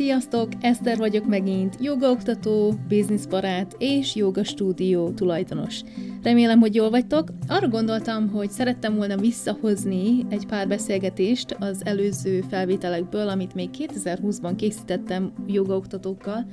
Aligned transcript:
Sziasztok! 0.00 0.48
Eszter 0.60 0.96
vagyok 0.96 1.26
megint, 1.26 1.76
jogaoktató, 1.80 2.74
bizniszbarát 2.88 3.74
és 3.78 4.14
joga 4.14 4.44
stúdió 4.44 5.10
tulajdonos. 5.10 5.80
Remélem, 6.22 6.60
hogy 6.60 6.74
jól 6.74 6.90
vagytok. 6.90 7.28
Arra 7.48 7.68
gondoltam, 7.68 8.28
hogy 8.28 8.50
szerettem 8.50 8.96
volna 8.96 9.16
visszahozni 9.16 10.26
egy 10.28 10.46
pár 10.46 10.68
beszélgetést 10.68 11.56
az 11.58 11.84
előző 11.84 12.40
felvételekből, 12.40 13.28
amit 13.28 13.54
még 13.54 13.68
2020-ban 13.78 14.52
készítettem 14.56 15.32
jogaoktatókkal, 15.46 16.46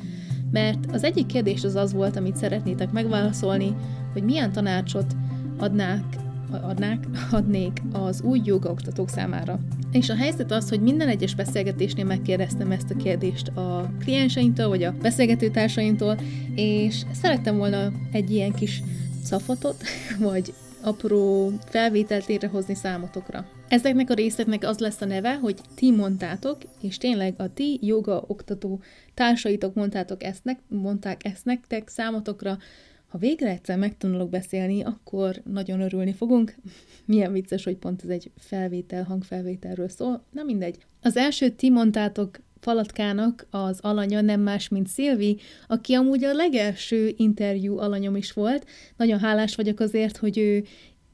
mert 0.51 0.91
az 0.91 1.03
egyik 1.03 1.25
kérdés 1.25 1.63
az 1.63 1.75
az 1.75 1.93
volt, 1.93 2.15
amit 2.15 2.37
szeretnétek 2.37 2.91
megválaszolni, 2.91 3.75
hogy 4.13 4.23
milyen 4.23 4.51
tanácsot 4.51 5.15
adnák 5.57 6.03
adnák, 6.51 7.07
adnék 7.31 7.81
az 7.91 8.21
új 8.21 8.41
jogaoktatók 8.43 9.09
számára. 9.09 9.59
És 9.91 10.09
a 10.09 10.15
helyzet 10.15 10.51
az, 10.51 10.69
hogy 10.69 10.81
minden 10.81 11.07
egyes 11.07 11.35
beszélgetésnél 11.35 12.05
megkérdeztem 12.05 12.71
ezt 12.71 12.91
a 12.91 12.95
kérdést 12.95 13.47
a 13.47 13.91
klienseimtől, 13.99 14.67
vagy 14.67 14.83
a 14.83 14.95
beszélgetőtársaimtól, 15.01 16.19
és 16.55 17.01
szerettem 17.21 17.57
volna 17.57 17.91
egy 18.11 18.31
ilyen 18.31 18.51
kis 18.51 18.81
szafatot, 19.23 19.83
vagy 20.19 20.53
apró 20.81 21.51
felvételt 21.65 22.25
létrehozni 22.25 22.75
számotokra. 22.75 23.45
Ezeknek 23.67 24.09
a 24.09 24.13
részeknek 24.13 24.63
az 24.63 24.77
lesz 24.77 25.01
a 25.01 25.05
neve, 25.05 25.35
hogy 25.35 25.59
ti 25.75 25.91
mondtátok, 25.91 26.57
és 26.81 26.97
tényleg 26.97 27.33
a 27.37 27.53
ti 27.53 27.79
joga 27.81 28.23
oktató 28.27 28.81
társaitok 29.13 29.73
mondtátok 29.73 30.23
ezt, 30.23 30.41
mondták 30.67 31.25
ezt 31.25 31.45
nektek 31.45 31.89
számotokra, 31.89 32.57
ha 33.07 33.17
végre 33.17 33.49
egyszer 33.49 33.77
megtanulok 33.77 34.29
beszélni, 34.29 34.83
akkor 34.83 35.41
nagyon 35.43 35.81
örülni 35.81 36.13
fogunk. 36.13 36.55
Milyen 37.05 37.31
vicces, 37.31 37.63
hogy 37.63 37.77
pont 37.77 38.03
ez 38.03 38.09
egy 38.09 38.31
felvétel, 38.37 39.03
hangfelvételről 39.03 39.89
szól. 39.89 40.23
Na 40.31 40.43
mindegy. 40.43 40.77
Az 41.01 41.17
első 41.17 41.49
ti 41.49 41.69
mondtátok 41.69 42.39
Falatkának 42.59 43.47
az 43.49 43.79
alanya 43.81 44.21
nem 44.21 44.41
más, 44.41 44.67
mint 44.67 44.87
Szilvi, 44.87 45.37
aki 45.67 45.93
amúgy 45.93 46.23
a 46.23 46.33
legelső 46.33 47.13
interjú 47.17 47.77
alanyom 47.77 48.15
is 48.15 48.31
volt. 48.31 48.65
Nagyon 48.97 49.19
hálás 49.19 49.55
vagyok 49.55 49.79
azért, 49.79 50.17
hogy 50.17 50.37
ő 50.37 50.63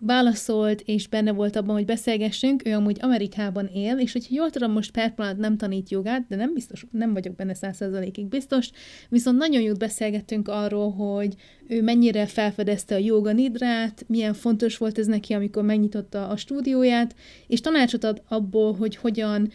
válaszolt, 0.05 0.81
és 0.85 1.07
benne 1.07 1.31
volt 1.31 1.55
abban, 1.55 1.75
hogy 1.75 1.85
beszélgessünk, 1.85 2.67
ő 2.67 2.73
amúgy 2.73 2.97
Amerikában 3.01 3.65
él, 3.65 3.99
és 3.99 4.11
hogyha 4.11 4.35
jól 4.35 4.49
tudom, 4.49 4.71
most 4.71 4.91
per 4.91 5.35
nem 5.37 5.57
tanít 5.57 5.89
jogát, 5.89 6.25
de 6.27 6.35
nem 6.35 6.53
biztos, 6.53 6.85
nem 6.91 7.13
vagyok 7.13 7.35
benne 7.35 7.53
százszerzalékig 7.53 8.25
biztos, 8.25 8.69
viszont 9.09 9.37
nagyon 9.37 9.61
jót 9.61 9.79
beszélgettünk 9.79 10.47
arról, 10.47 10.91
hogy 10.91 11.35
ő 11.67 11.81
mennyire 11.81 12.25
felfedezte 12.25 12.95
a 12.95 12.97
joga 12.97 13.31
nidrát, 13.31 14.05
milyen 14.07 14.33
fontos 14.33 14.77
volt 14.77 14.97
ez 14.97 15.07
neki, 15.07 15.33
amikor 15.33 15.63
megnyitotta 15.63 16.27
a 16.27 16.37
stúdióját, 16.37 17.15
és 17.47 17.61
tanácsot 17.61 18.03
ad 18.03 18.21
abból, 18.27 18.73
hogy 18.73 18.95
hogyan 18.95 19.51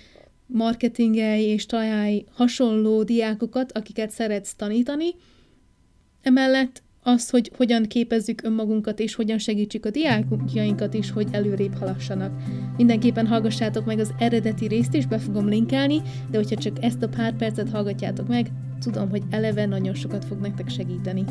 marketingelj 0.47 1.43
és 1.43 1.67
találj 1.67 2.25
hasonló 2.31 3.03
diákokat, 3.03 3.73
akiket 3.73 4.11
szeretsz 4.11 4.55
tanítani. 4.55 5.15
Emellett 6.23 6.83
az, 7.09 7.31
hogy 7.31 7.51
hogyan 7.57 7.83
képezzük 7.83 8.43
önmagunkat, 8.43 9.01
és 9.01 9.15
hogyan 9.15 9.39
segítsük 9.39 9.87
a 9.87 9.91
diákjainkat 9.91 10.95
is, 10.95 11.11
hogy 11.11 11.29
előrébb 11.31 11.79
halassanak. 11.79 12.33
Mindenképpen 12.77 13.27
hallgassátok 13.27 13.85
meg 13.85 13.99
az 13.99 14.15
eredeti 14.19 14.67
részt 14.67 14.95
is, 14.95 15.07
be 15.07 15.19
fogom 15.19 15.49
linkelni, 15.49 16.03
de 16.31 16.37
hogyha 16.37 16.57
csak 16.57 16.85
ezt 16.85 17.03
a 17.03 17.09
pár 17.09 17.37
percet 17.37 17.71
hallgatjátok 17.71 18.29
meg, 18.29 18.51
tudom, 18.81 19.11
hogy 19.11 19.23
eleve 19.31 19.67
nagyon 19.67 19.95
sokat 19.95 20.25
fog 20.25 20.41
nektek 20.41 20.69
segíteni. 20.69 21.25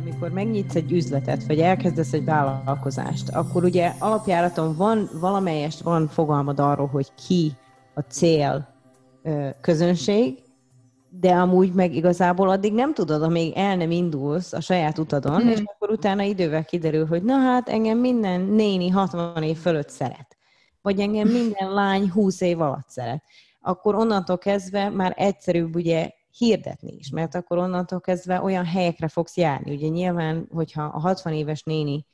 amikor 0.00 0.30
megnyitsz 0.30 0.74
egy 0.74 0.92
üzletet, 0.92 1.46
vagy 1.46 1.58
elkezdesz 1.58 2.12
egy 2.12 2.24
vállalkozást, 2.24 3.28
akkor 3.28 3.64
ugye 3.64 3.92
alapjáraton 3.98 4.76
van 4.76 5.08
valamelyest 5.20 5.80
van 5.80 6.08
fogalmad 6.08 6.60
arról, 6.60 6.86
hogy 6.86 7.14
ki 7.26 7.52
a 7.94 8.00
cél 8.00 8.68
közönség, 9.60 10.38
de 11.20 11.34
amúgy 11.34 11.72
meg 11.72 11.94
igazából 11.94 12.48
addig 12.48 12.72
nem 12.72 12.94
tudod, 12.94 13.22
amíg 13.22 13.52
el 13.56 13.76
nem 13.76 13.90
indulsz 13.90 14.52
a 14.52 14.60
saját 14.60 14.98
utadon, 14.98 15.42
mm. 15.42 15.48
és 15.48 15.62
akkor 15.64 15.90
utána 15.90 16.22
idővel 16.22 16.64
kiderül, 16.64 17.06
hogy 17.06 17.22
na 17.22 17.38
hát 17.38 17.68
engem 17.68 17.98
minden 17.98 18.40
néni 18.40 18.88
60 18.88 19.42
év 19.42 19.56
fölött 19.56 19.88
szeret, 19.88 20.36
vagy 20.82 21.00
engem 21.00 21.28
minden 21.28 21.72
lány 21.72 22.10
20 22.10 22.40
év 22.40 22.60
alatt 22.60 22.88
szeret. 22.88 23.24
Akkor 23.60 23.94
onnantól 23.94 24.38
kezdve 24.38 24.88
már 24.88 25.14
egyszerűbb 25.16 25.74
ugye 25.74 26.10
hirdetni 26.30 26.92
is, 26.98 27.10
mert 27.10 27.34
akkor 27.34 27.58
onnantól 27.58 28.00
kezdve 28.00 28.42
olyan 28.42 28.64
helyekre 28.64 29.08
fogsz 29.08 29.36
járni. 29.36 29.74
Ugye 29.74 29.88
nyilván, 29.88 30.48
hogyha 30.52 30.82
a 30.82 31.00
60 31.00 31.32
éves 31.32 31.62
néni 31.62 32.06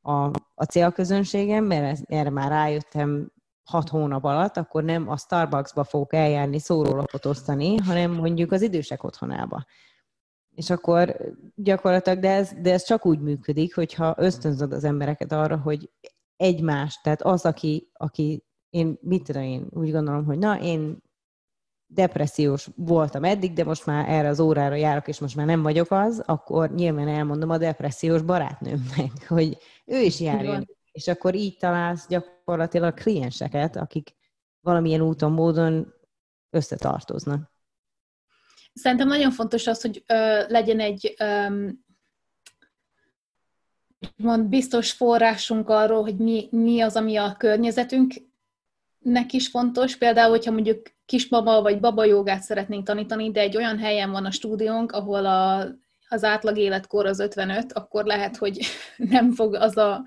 a, 0.00 0.24
a 0.54 0.64
célközönségem, 0.70 1.64
mert 1.64 2.00
erre 2.04 2.30
már 2.30 2.50
rájöttem 2.50 3.32
hat 3.64 3.88
hónap 3.88 4.24
alatt, 4.24 4.56
akkor 4.56 4.84
nem 4.84 5.08
a 5.08 5.16
Starbucksba 5.16 5.84
fogok 5.84 6.12
eljárni 6.12 6.58
szórólapot 6.58 7.26
osztani, 7.26 7.76
hanem 7.76 8.10
mondjuk 8.10 8.52
az 8.52 8.62
idősek 8.62 9.04
otthonába. 9.04 9.64
És 10.54 10.70
akkor 10.70 11.16
gyakorlatilag, 11.54 12.18
de 12.18 12.30
ez, 12.30 12.52
de 12.60 12.72
ez 12.72 12.84
csak 12.84 13.06
úgy 13.06 13.20
működik, 13.20 13.74
hogyha 13.74 14.14
ösztönzöd 14.18 14.72
az 14.72 14.84
embereket 14.84 15.32
arra, 15.32 15.56
hogy 15.56 15.90
egymás, 16.36 17.00
tehát 17.02 17.22
az, 17.22 17.44
aki, 17.44 17.90
aki 17.92 18.44
én 18.70 18.98
mit 19.00 19.24
tudom 19.24 19.42
én, 19.42 19.66
úgy 19.70 19.90
gondolom, 19.90 20.24
hogy 20.24 20.38
na, 20.38 20.60
én 20.60 21.02
depressziós 21.86 22.68
voltam 22.76 23.24
eddig, 23.24 23.52
de 23.52 23.64
most 23.64 23.86
már 23.86 24.08
erre 24.08 24.28
az 24.28 24.40
órára 24.40 24.74
járok, 24.74 25.08
és 25.08 25.18
most 25.18 25.36
már 25.36 25.46
nem 25.46 25.62
vagyok 25.62 25.90
az, 25.90 26.22
akkor 26.26 26.70
nyilván 26.70 27.08
elmondom 27.08 27.50
a 27.50 27.58
depressziós 27.58 28.22
barátnőmnek, 28.22 29.28
hogy 29.28 29.58
ő 29.84 29.98
is 29.98 30.20
járjon 30.20 30.78
és 30.92 31.08
akkor 31.08 31.34
így 31.34 31.56
találsz 31.56 32.06
gyakorlatilag 32.08 32.94
klienseket, 32.94 33.76
akik 33.76 34.16
valamilyen 34.60 35.00
úton, 35.00 35.32
módon 35.32 35.94
összetartoznak. 36.50 37.52
Szerintem 38.72 39.08
nagyon 39.08 39.30
fontos 39.30 39.66
az, 39.66 39.80
hogy 39.80 40.04
ö, 40.06 40.42
legyen 40.48 40.80
egy 40.80 41.14
ö, 41.18 41.46
mond, 44.16 44.48
biztos 44.48 44.92
forrásunk 44.92 45.68
arról, 45.68 46.02
hogy 46.02 46.16
mi, 46.16 46.48
mi 46.50 46.80
az, 46.80 46.96
ami 46.96 47.16
a 47.16 47.34
környezetünknek 47.38 49.32
is 49.32 49.48
fontos. 49.48 49.96
Például, 49.96 50.30
hogyha 50.30 50.50
mondjuk 50.50 50.82
kisbaba 51.04 51.62
vagy 51.62 51.80
baba 51.80 52.04
jogát 52.04 52.42
szeretnénk 52.42 52.86
tanítani, 52.86 53.30
de 53.30 53.40
egy 53.40 53.56
olyan 53.56 53.78
helyen 53.78 54.10
van 54.10 54.24
a 54.24 54.30
stúdiónk, 54.30 54.92
ahol 54.92 55.26
a, 55.26 55.68
az 56.08 56.24
átlag 56.24 56.56
életkor 56.56 57.06
az 57.06 57.18
55, 57.18 57.72
akkor 57.72 58.04
lehet, 58.04 58.36
hogy 58.36 58.66
nem 58.96 59.32
fog 59.32 59.54
az 59.54 59.76
a 59.76 60.04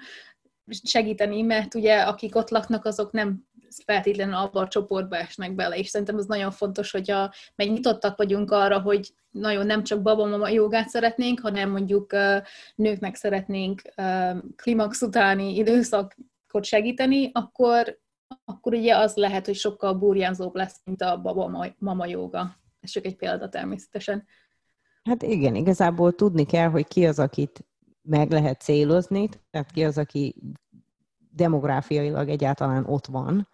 segíteni, 0.67 1.41
mert 1.41 1.75
ugye 1.75 2.01
akik 2.01 2.35
ott 2.35 2.49
laknak, 2.49 2.85
azok 2.85 3.11
nem 3.11 3.47
feltétlenül 3.85 4.35
abba 4.35 4.59
a 4.59 4.67
csoportba 4.67 5.17
esnek 5.17 5.55
bele, 5.55 5.77
és 5.77 5.87
szerintem 5.87 6.17
ez 6.17 6.25
nagyon 6.25 6.51
fontos, 6.51 6.91
hogy 6.91 7.11
a, 7.11 7.33
meg 7.55 7.71
nyitottak 7.71 8.17
vagyunk 8.17 8.51
arra, 8.51 8.79
hogy 8.79 9.13
nagyon 9.29 9.65
nem 9.65 9.83
csak 9.83 10.01
babamama 10.01 10.49
jogát 10.49 10.89
szeretnénk, 10.89 11.39
hanem 11.39 11.69
mondjuk 11.69 12.15
nőknek 12.75 13.15
szeretnénk 13.15 13.81
klimax 14.55 15.01
utáni 15.01 15.55
időszakot 15.55 16.63
segíteni, 16.63 17.29
akkor, 17.33 17.99
akkor 18.45 18.73
ugye 18.73 18.97
az 18.97 19.15
lehet, 19.15 19.45
hogy 19.45 19.55
sokkal 19.55 19.93
burjánzóbb 19.93 20.55
lesz, 20.55 20.81
mint 20.83 21.01
a 21.01 21.21
babamama 21.21 22.05
joga. 22.05 22.55
Ez 22.79 22.89
csak 22.89 23.05
egy 23.05 23.15
példa 23.15 23.49
természetesen. 23.49 24.25
Hát 25.03 25.23
igen, 25.23 25.55
igazából 25.55 26.13
tudni 26.13 26.45
kell, 26.45 26.69
hogy 26.69 26.87
ki 26.87 27.05
az, 27.05 27.19
akit 27.19 27.65
meg 28.03 28.31
lehet 28.31 28.61
célozni, 28.61 29.29
tehát 29.51 29.71
ki 29.71 29.83
az, 29.83 29.97
aki 29.97 30.35
demográfiailag 31.29 32.29
egyáltalán 32.29 32.85
ott 32.85 33.05
van. 33.05 33.47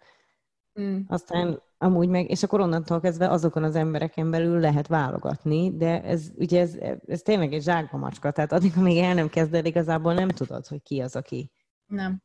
Mm. 0.80 1.00
Aztán 1.06 1.62
amúgy 1.78 2.08
meg, 2.08 2.30
és 2.30 2.42
akkor 2.42 2.60
onnantól 2.60 3.00
kezdve 3.00 3.28
azokon 3.28 3.62
az 3.62 3.74
embereken 3.74 4.30
belül 4.30 4.60
lehet 4.60 4.86
válogatni, 4.86 5.76
de 5.76 6.02
ez 6.02 6.30
ugye 6.36 6.60
ez, 6.60 6.74
ez 7.06 7.22
tényleg 7.22 7.52
egy 7.52 7.62
zsákba 7.62 7.98
macska, 7.98 8.30
tehát 8.30 8.52
addig, 8.52 8.72
amíg 8.76 8.98
el 8.98 9.14
nem 9.14 9.28
kezded, 9.28 9.66
igazából 9.66 10.14
nem 10.14 10.28
tudod, 10.28 10.66
hogy 10.66 10.82
ki 10.82 11.00
az, 11.00 11.16
aki. 11.16 11.50
Nem. 11.86 12.22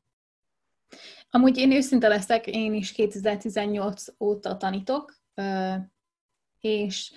Amúgy 1.29 1.57
én 1.57 1.71
őszinte 1.71 2.07
leszek, 2.07 2.47
én 2.47 2.73
is 2.73 2.91
2018 2.91 4.05
óta 4.19 4.57
tanítok, 4.57 5.15
és 6.59 7.13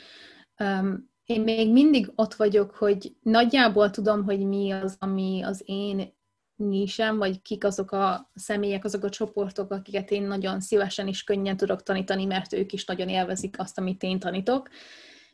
én 1.29 1.41
még 1.41 1.73
mindig 1.73 2.13
ott 2.15 2.35
vagyok, 2.35 2.75
hogy 2.75 3.17
nagyjából 3.23 3.91
tudom, 3.91 4.25
hogy 4.25 4.47
mi 4.47 4.71
az, 4.71 4.97
ami 4.99 5.43
az 5.43 5.63
én 5.65 6.17
nisem, 6.57 7.19
vagy 7.19 7.43
kik 7.43 7.65
azok 7.65 7.93
a 7.93 8.31
személyek, 8.35 8.85
azok 8.85 9.05
a 9.05 9.09
csoportok, 9.09 9.71
akiket 9.71 10.11
én 10.11 10.23
nagyon 10.23 10.61
szívesen 10.61 11.09
és 11.09 11.25
könnyen 11.25 11.57
tudok 11.57 11.83
tanítani, 11.83 12.25
mert 12.25 12.53
ők 12.53 12.73
is 12.73 12.85
nagyon 12.85 13.09
élvezik 13.09 13.59
azt, 13.59 13.79
amit 13.79 14.03
én 14.03 14.19
tanítok. 14.19 14.69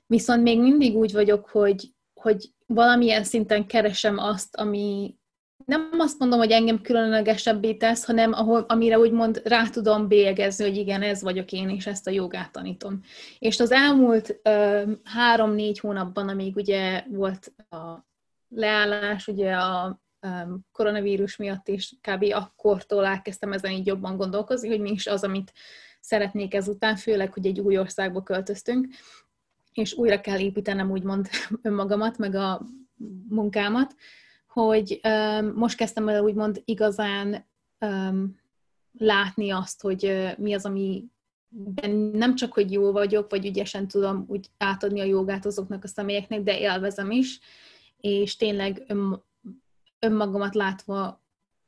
Viszont 0.06 0.42
még 0.42 0.60
mindig 0.60 0.96
úgy 0.96 1.12
vagyok, 1.12 1.48
hogy, 1.48 1.94
hogy 2.20 2.50
valamilyen 2.66 3.24
szinten 3.24 3.66
keresem 3.66 4.18
azt, 4.18 4.56
ami 4.56 5.16
nem 5.64 5.90
azt 5.98 6.18
mondom, 6.18 6.38
hogy 6.38 6.50
engem 6.50 6.80
különlegesebbé 6.80 7.74
tesz, 7.74 8.04
hanem 8.04 8.32
ahol, 8.32 8.64
amire 8.68 8.98
úgymond 8.98 9.40
rá 9.44 9.68
tudom 9.68 10.08
bélyegezni, 10.08 10.64
hogy 10.64 10.76
igen, 10.76 11.02
ez 11.02 11.22
vagyok 11.22 11.52
én, 11.52 11.68
és 11.68 11.86
ezt 11.86 12.06
a 12.06 12.10
jogát 12.10 12.52
tanítom. 12.52 13.00
És 13.38 13.60
az 13.60 13.70
elmúlt 13.70 14.40
három-négy 15.04 15.78
hónapban, 15.78 16.28
amíg 16.28 16.56
ugye 16.56 17.04
volt 17.08 17.52
a 17.70 18.06
leállás, 18.48 19.26
ugye 19.26 19.52
a 19.52 20.02
koronavírus 20.72 21.36
miatt 21.36 21.68
is 21.68 21.94
kb. 22.00 22.24
akkortól 22.32 23.06
elkezdtem 23.06 23.52
ezen 23.52 23.70
így 23.70 23.86
jobban 23.86 24.16
gondolkozni, 24.16 24.68
hogy 24.68 24.80
mi 24.80 24.90
is 24.90 25.06
az, 25.06 25.24
amit 25.24 25.52
szeretnék 26.00 26.54
ezután, 26.54 26.96
főleg, 26.96 27.32
hogy 27.32 27.46
egy 27.46 27.60
új 27.60 27.78
országba 27.78 28.22
költöztünk, 28.22 28.86
és 29.72 29.94
újra 29.94 30.20
kell 30.20 30.38
építenem 30.38 30.90
úgymond 30.90 31.28
önmagamat, 31.62 32.18
meg 32.18 32.34
a 32.34 32.62
munkámat, 33.28 33.94
hogy 34.54 35.00
um, 35.02 35.52
most 35.54 35.76
kezdtem 35.76 36.08
el 36.08 36.22
úgymond 36.22 36.62
igazán 36.64 37.46
um, 37.80 38.40
látni 38.98 39.50
azt, 39.50 39.82
hogy 39.82 40.04
uh, 40.04 40.38
mi 40.38 40.54
az, 40.54 40.64
ami 40.64 41.04
nem 42.12 42.34
csak, 42.34 42.52
hogy 42.52 42.72
jó 42.72 42.92
vagyok, 42.92 43.30
vagy 43.30 43.46
ügyesen 43.46 43.88
tudom 43.88 44.24
úgy 44.28 44.46
átadni 44.58 45.00
a 45.00 45.04
jogát 45.04 45.46
azoknak 45.46 45.84
a 45.84 45.88
személyeknek, 45.88 46.42
de 46.42 46.58
élvezem 46.58 47.10
is, 47.10 47.40
és 48.00 48.36
tényleg 48.36 48.84
ön, 48.86 49.22
önmagamat 49.98 50.54
látva 50.54 51.22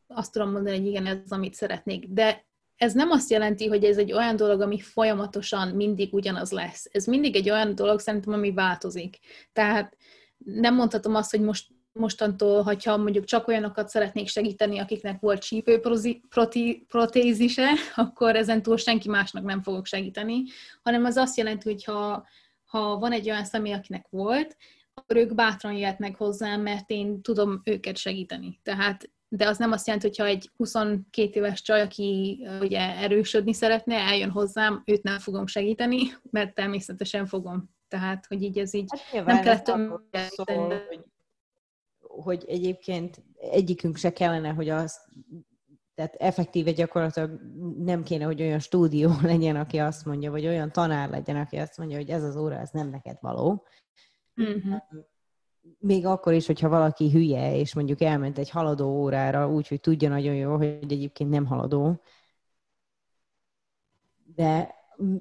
azt 0.06 0.32
tudom 0.32 0.50
mondani, 0.50 0.76
hogy 0.76 0.86
igen, 0.86 1.06
ez 1.06 1.18
amit 1.30 1.54
szeretnék. 1.54 2.08
De 2.08 2.44
ez 2.76 2.92
nem 2.92 3.10
azt 3.10 3.30
jelenti, 3.30 3.66
hogy 3.66 3.84
ez 3.84 3.98
egy 3.98 4.12
olyan 4.12 4.36
dolog, 4.36 4.60
ami 4.60 4.80
folyamatosan 4.80 5.68
mindig 5.68 6.14
ugyanaz 6.14 6.50
lesz. 6.50 6.88
Ez 6.92 7.04
mindig 7.06 7.36
egy 7.36 7.50
olyan 7.50 7.74
dolog 7.74 8.00
szerintem, 8.00 8.32
ami 8.32 8.52
változik. 8.52 9.18
Tehát 9.52 9.96
nem 10.44 10.74
mondhatom 10.74 11.14
azt, 11.14 11.30
hogy 11.30 11.40
most 11.40 11.75
mostantól, 11.98 12.62
hogyha 12.62 12.96
mondjuk 12.96 13.24
csak 13.24 13.48
olyanokat 13.48 13.88
szeretnék 13.88 14.28
segíteni, 14.28 14.78
akiknek 14.78 15.20
volt 15.20 15.42
csípőprotézise, 15.42 17.68
akkor 17.94 18.36
ezen 18.36 18.62
túl 18.62 18.76
senki 18.76 19.08
másnak 19.08 19.44
nem 19.44 19.62
fogok 19.62 19.86
segíteni, 19.86 20.42
hanem 20.82 21.04
az 21.04 21.16
azt 21.16 21.36
jelenti, 21.36 21.70
hogy 21.70 21.84
ha, 21.84 22.26
ha 22.64 22.98
van 22.98 23.12
egy 23.12 23.30
olyan 23.30 23.44
személy, 23.44 23.72
akinek 23.72 24.06
volt, 24.10 24.56
akkor 24.94 25.16
ők 25.16 25.34
bátran 25.34 25.72
jöhetnek 25.72 26.16
hozzám, 26.16 26.60
mert 26.60 26.90
én 26.90 27.22
tudom 27.22 27.60
őket 27.64 27.96
segíteni. 27.96 28.60
Tehát 28.62 29.10
de 29.28 29.48
az 29.48 29.58
nem 29.58 29.72
azt 29.72 29.86
jelenti, 29.86 30.08
hogyha 30.08 30.26
egy 30.26 30.50
22 30.56 31.30
éves 31.32 31.62
csaj, 31.62 31.80
aki 31.80 32.40
ugye 32.60 32.80
erősödni 32.80 33.52
szeretne, 33.52 33.94
eljön 33.94 34.30
hozzám, 34.30 34.82
őt 34.84 35.02
nem 35.02 35.18
fogom 35.18 35.46
segíteni, 35.46 35.98
mert 36.30 36.54
természetesen 36.54 37.26
fogom. 37.26 37.74
Tehát, 37.88 38.26
hogy 38.26 38.42
így 38.42 38.58
ez 38.58 38.74
így 38.74 38.90
hát 39.12 39.24
nem 39.24 39.42
kellett 39.42 39.66
szól, 40.30 40.84
hogy, 40.88 41.04
hogy 42.22 42.44
egyébként 42.48 43.22
egyikünk 43.36 43.96
se 43.96 44.12
kellene, 44.12 44.48
hogy 44.48 44.68
az 44.68 45.00
tehát 45.94 46.14
effektíve 46.14 46.72
gyakorlatilag 46.72 47.40
nem 47.78 48.02
kéne, 48.02 48.24
hogy 48.24 48.42
olyan 48.42 48.58
stúdió 48.58 49.10
legyen, 49.22 49.56
aki 49.56 49.78
azt 49.78 50.04
mondja, 50.04 50.30
vagy 50.30 50.46
olyan 50.46 50.72
tanár 50.72 51.10
legyen, 51.10 51.36
aki 51.36 51.56
azt 51.56 51.78
mondja, 51.78 51.96
hogy 51.96 52.10
ez 52.10 52.22
az 52.22 52.36
óra, 52.36 52.54
ez 52.54 52.70
nem 52.70 52.88
neked 52.88 53.16
való. 53.20 53.66
Mm-hmm 54.42 54.76
még 55.78 56.06
akkor 56.06 56.32
is, 56.32 56.46
hogyha 56.46 56.68
valaki 56.68 57.10
hülye, 57.10 57.56
és 57.56 57.74
mondjuk 57.74 58.00
elment 58.00 58.38
egy 58.38 58.50
haladó 58.50 58.86
órára, 58.86 59.50
úgyhogy 59.50 59.80
tudja 59.80 60.08
nagyon 60.08 60.34
jó, 60.34 60.56
hogy 60.56 60.66
egyébként 60.66 61.30
nem 61.30 61.46
haladó, 61.46 62.00
de 64.34 64.74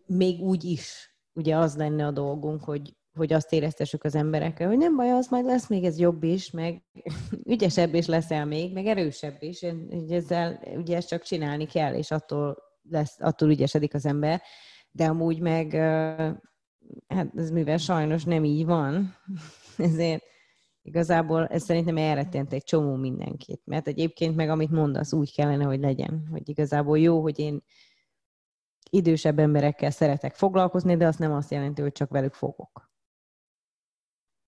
még 0.05 0.41
úgy 0.41 0.63
is 0.63 1.15
ugye 1.33 1.57
az 1.57 1.75
lenne 1.77 2.05
a 2.05 2.11
dolgunk, 2.11 2.63
hogy, 2.63 2.95
hogy 3.15 3.33
azt 3.33 3.53
éreztessük 3.53 4.03
az 4.03 4.15
emberekkel, 4.15 4.67
hogy 4.67 4.77
nem 4.77 4.95
baj, 4.95 5.11
az 5.11 5.27
majd 5.27 5.45
lesz 5.45 5.67
még 5.67 5.83
ez 5.83 5.99
jobb 5.99 6.23
is, 6.23 6.51
meg 6.51 6.83
ügyesebb 7.53 7.93
is 7.93 8.05
leszel 8.05 8.45
még, 8.45 8.73
meg 8.73 8.85
erősebb 8.85 9.35
is, 9.39 9.61
ugye 9.89 10.15
ezzel 10.15 10.59
ugye 10.75 10.95
ezt 10.95 11.07
csak 11.07 11.21
csinálni 11.21 11.65
kell, 11.65 11.93
és 11.93 12.11
attól, 12.11 12.57
lesz, 12.89 13.15
attól 13.19 13.49
ügyesedik 13.49 13.93
az 13.93 14.05
ember, 14.05 14.41
de 14.91 15.05
amúgy 15.05 15.39
meg 15.39 15.73
hát 17.07 17.31
ez 17.35 17.51
mivel 17.51 17.77
sajnos 17.77 18.23
nem 18.23 18.43
így 18.43 18.65
van, 18.65 19.15
ezért 19.77 20.23
Igazából 20.85 21.47
ez 21.47 21.63
szerintem 21.63 21.97
elrettent 21.97 22.53
egy 22.53 22.63
csomó 22.63 22.95
mindenkit, 22.95 23.61
mert 23.63 23.87
egyébként 23.87 24.35
meg 24.35 24.49
amit 24.49 24.71
mondasz, 24.71 25.13
úgy 25.13 25.33
kellene, 25.33 25.63
hogy 25.63 25.79
legyen, 25.79 26.27
hogy 26.31 26.49
igazából 26.49 26.99
jó, 26.99 27.21
hogy 27.21 27.39
én 27.39 27.63
idősebb 28.89 29.39
emberekkel 29.39 29.91
szeretek 29.91 30.35
foglalkozni, 30.35 30.97
de 30.97 31.07
azt 31.07 31.19
nem 31.19 31.33
azt 31.33 31.51
jelenti, 31.51 31.81
hogy 31.81 31.91
csak 31.91 32.09
velük 32.09 32.33
fogok. 32.33 32.84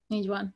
Így 0.07 0.27
van. 0.27 0.55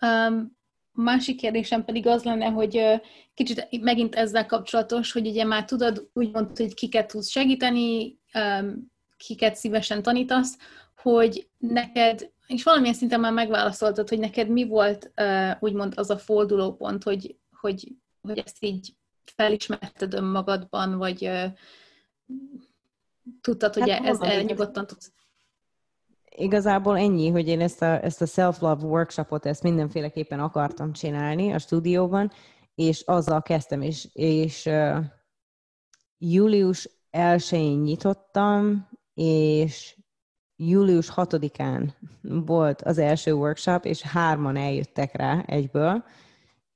Um, 0.00 0.56
másik 0.92 1.36
kérdésem 1.36 1.84
pedig 1.84 2.06
az 2.06 2.22
lenne, 2.22 2.46
hogy 2.46 3.00
kicsit 3.34 3.80
megint 3.80 4.14
ezzel 4.14 4.46
kapcsolatos, 4.46 5.12
hogy 5.12 5.26
ugye 5.26 5.44
már 5.44 5.64
tudod 5.64 6.08
úgymond, 6.12 6.56
hogy 6.56 6.74
kiket 6.74 7.06
tudsz 7.06 7.28
segíteni, 7.28 8.18
um, 8.34 8.92
kiket 9.16 9.56
szívesen 9.56 10.02
tanítasz, 10.02 10.58
hogy 10.96 11.48
neked 11.58 12.34
és 12.46 12.62
valamilyen 12.62 12.94
szinten 12.94 13.20
már 13.20 13.32
megválaszoltad, 13.32 14.08
hogy 14.08 14.18
neked 14.18 14.48
mi 14.48 14.66
volt 14.66 15.12
uh, 15.16 15.50
úgymond 15.60 15.92
az 15.96 16.10
a 16.10 16.18
fordulópont, 16.18 17.02
hogy, 17.02 17.36
hogy, 17.60 17.92
hogy 18.22 18.38
ezt 18.38 18.64
így 18.64 18.94
felismerted 19.24 20.14
önmagadban, 20.14 20.98
vagy 20.98 21.26
uh, 21.26 21.44
tudtad, 23.40 23.74
hogy 23.74 23.90
hát, 23.90 24.04
ez, 24.04 24.20
ez 24.20 24.44
nyugodtan 24.44 24.86
tudsz. 24.86 25.12
Igazából 26.36 26.98
ennyi, 26.98 27.28
hogy 27.28 27.48
én 27.48 27.60
ezt 27.60 27.82
a, 27.82 28.04
ezt 28.04 28.22
a 28.22 28.26
self-love 28.26 28.86
workshopot, 28.86 29.46
ezt 29.46 29.62
mindenféleképpen 29.62 30.40
akartam 30.40 30.92
csinálni 30.92 31.52
a 31.52 31.58
stúdióban, 31.58 32.30
és 32.74 33.00
azzal 33.00 33.42
kezdtem, 33.42 33.82
és, 33.82 34.08
és 34.12 34.66
uh, 34.66 35.04
július 36.18 36.88
1-én 37.12 37.78
nyitottam, 37.78 38.88
és 39.14 39.96
július 40.56 41.12
6-án 41.16 41.88
volt 42.22 42.82
az 42.82 42.98
első 42.98 43.32
workshop, 43.32 43.84
és 43.84 44.02
hárman 44.02 44.56
eljöttek 44.56 45.16
rá 45.16 45.42
egyből, 45.46 46.04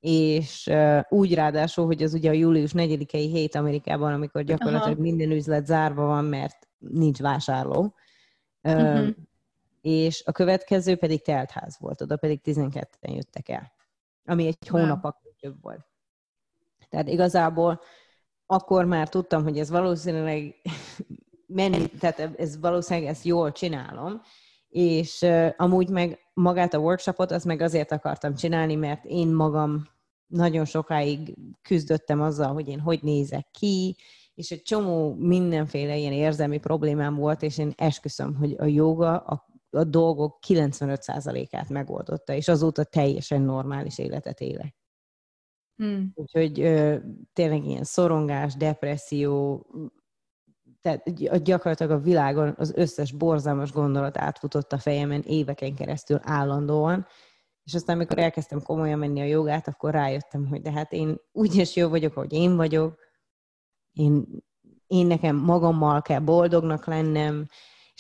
és 0.00 0.66
uh, 0.70 1.00
úgy 1.08 1.34
ráadásul, 1.34 1.86
hogy 1.86 2.02
az 2.02 2.14
ugye 2.14 2.30
a 2.30 2.32
július 2.32 2.70
4-i 2.74 3.28
hét 3.32 3.54
Amerikában, 3.54 4.12
amikor 4.12 4.42
gyakorlatilag 4.42 4.98
Aha. 4.98 5.02
minden 5.02 5.30
üzlet 5.30 5.66
zárva 5.66 6.04
van, 6.04 6.24
mert 6.24 6.68
nincs 6.78 7.18
vásárló. 7.18 7.94
Uh, 8.62 8.72
uh-huh. 8.72 9.08
És 9.80 10.22
a 10.24 10.32
következő 10.32 10.96
pedig 10.96 11.22
teltház 11.22 11.76
volt, 11.78 12.00
oda 12.00 12.16
pedig 12.16 12.40
12-en 12.44 13.14
jöttek 13.14 13.48
el, 13.48 13.72
ami 14.24 14.46
egy 14.46 14.68
hónap 14.68 15.16
több 15.40 15.62
volt. 15.62 15.86
Tehát 16.88 17.08
igazából 17.08 17.80
akkor 18.46 18.84
már 18.84 19.08
tudtam, 19.08 19.42
hogy 19.42 19.58
ez 19.58 19.70
valószínűleg 19.70 20.54
menni, 21.46 21.86
tehát 21.88 22.18
ez 22.18 22.60
valószínűleg 22.60 23.08
ezt 23.08 23.24
jól 23.24 23.52
csinálom, 23.52 24.20
és 24.68 25.20
uh, 25.20 25.48
amúgy 25.56 25.88
meg 25.88 26.18
magát 26.34 26.74
a 26.74 26.78
workshopot, 26.78 27.30
az 27.30 27.44
meg 27.44 27.60
azért 27.60 27.92
akartam 27.92 28.34
csinálni, 28.34 28.74
mert 28.74 29.04
én 29.04 29.28
magam 29.28 29.88
nagyon 30.26 30.64
sokáig 30.64 31.34
küzdöttem 31.62 32.20
azzal, 32.20 32.52
hogy 32.52 32.68
én 32.68 32.80
hogy 32.80 33.02
nézek 33.02 33.50
ki, 33.50 33.96
és 34.34 34.50
egy 34.50 34.62
csomó 34.62 35.14
mindenféle 35.14 35.96
ilyen 35.96 36.12
érzelmi 36.12 36.58
problémám 36.58 37.14
volt, 37.14 37.42
és 37.42 37.58
én 37.58 37.72
esküszöm, 37.76 38.34
hogy 38.34 38.54
a 38.58 38.64
joga 38.64 39.16
a, 39.18 39.46
a 39.70 39.84
dolgok 39.84 40.38
95%-át 40.46 41.68
megoldotta, 41.68 42.32
és 42.32 42.48
azóta 42.48 42.84
teljesen 42.84 43.42
normális 43.42 43.98
életet 43.98 44.40
élek. 44.40 44.74
Hmm. 45.76 46.10
Úgyhogy 46.14 46.60
ö, 46.60 46.96
tényleg 47.32 47.64
ilyen 47.64 47.84
szorongás, 47.84 48.54
depresszió, 48.54 49.66
tehát 50.80 51.42
gyakorlatilag 51.42 51.92
a 51.92 52.02
világon 52.02 52.54
az 52.58 52.72
összes 52.76 53.12
borzalmas 53.12 53.72
gondolat 53.72 54.18
átfutott 54.18 54.72
a 54.72 54.78
fejemen 54.78 55.22
éveken 55.26 55.74
keresztül 55.74 56.18
állandóan, 56.22 57.06
és 57.64 57.74
aztán, 57.74 57.96
amikor 57.96 58.18
elkezdtem 58.18 58.62
komolyan 58.62 58.98
menni 58.98 59.20
a 59.20 59.24
jogát, 59.24 59.68
akkor 59.68 59.92
rájöttem, 59.92 60.46
hogy 60.46 60.60
de 60.60 60.70
hát 60.70 60.92
én 60.92 61.16
úgyis 61.32 61.76
jó 61.76 61.88
vagyok, 61.88 62.12
hogy 62.12 62.32
én 62.32 62.56
vagyok, 62.56 62.98
én, 63.92 64.26
én 64.86 65.06
nekem 65.06 65.36
magammal 65.36 66.02
kell 66.02 66.20
boldognak 66.20 66.86
lennem, 66.86 67.46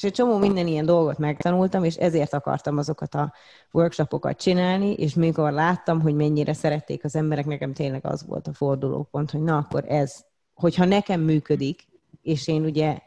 és 0.00 0.06
egy 0.06 0.12
csomó 0.12 0.38
minden 0.38 0.66
ilyen 0.66 0.86
dolgot 0.86 1.18
megtanultam, 1.18 1.84
és 1.84 1.94
ezért 1.94 2.32
akartam 2.34 2.78
azokat 2.78 3.14
a 3.14 3.32
workshopokat 3.72 4.40
csinálni, 4.40 4.92
és 4.92 5.14
mikor 5.14 5.52
láttam, 5.52 6.00
hogy 6.00 6.14
mennyire 6.14 6.52
szerették 6.52 7.04
az 7.04 7.16
emberek, 7.16 7.46
nekem 7.46 7.72
tényleg 7.72 8.06
az 8.06 8.26
volt 8.26 8.46
a 8.46 8.52
fordulópont, 8.52 9.30
hogy 9.30 9.42
na 9.42 9.56
akkor 9.56 9.84
ez, 9.88 10.24
hogyha 10.54 10.84
nekem 10.84 11.20
működik, 11.20 11.82
és 12.22 12.48
én 12.48 12.64
ugye 12.64 12.98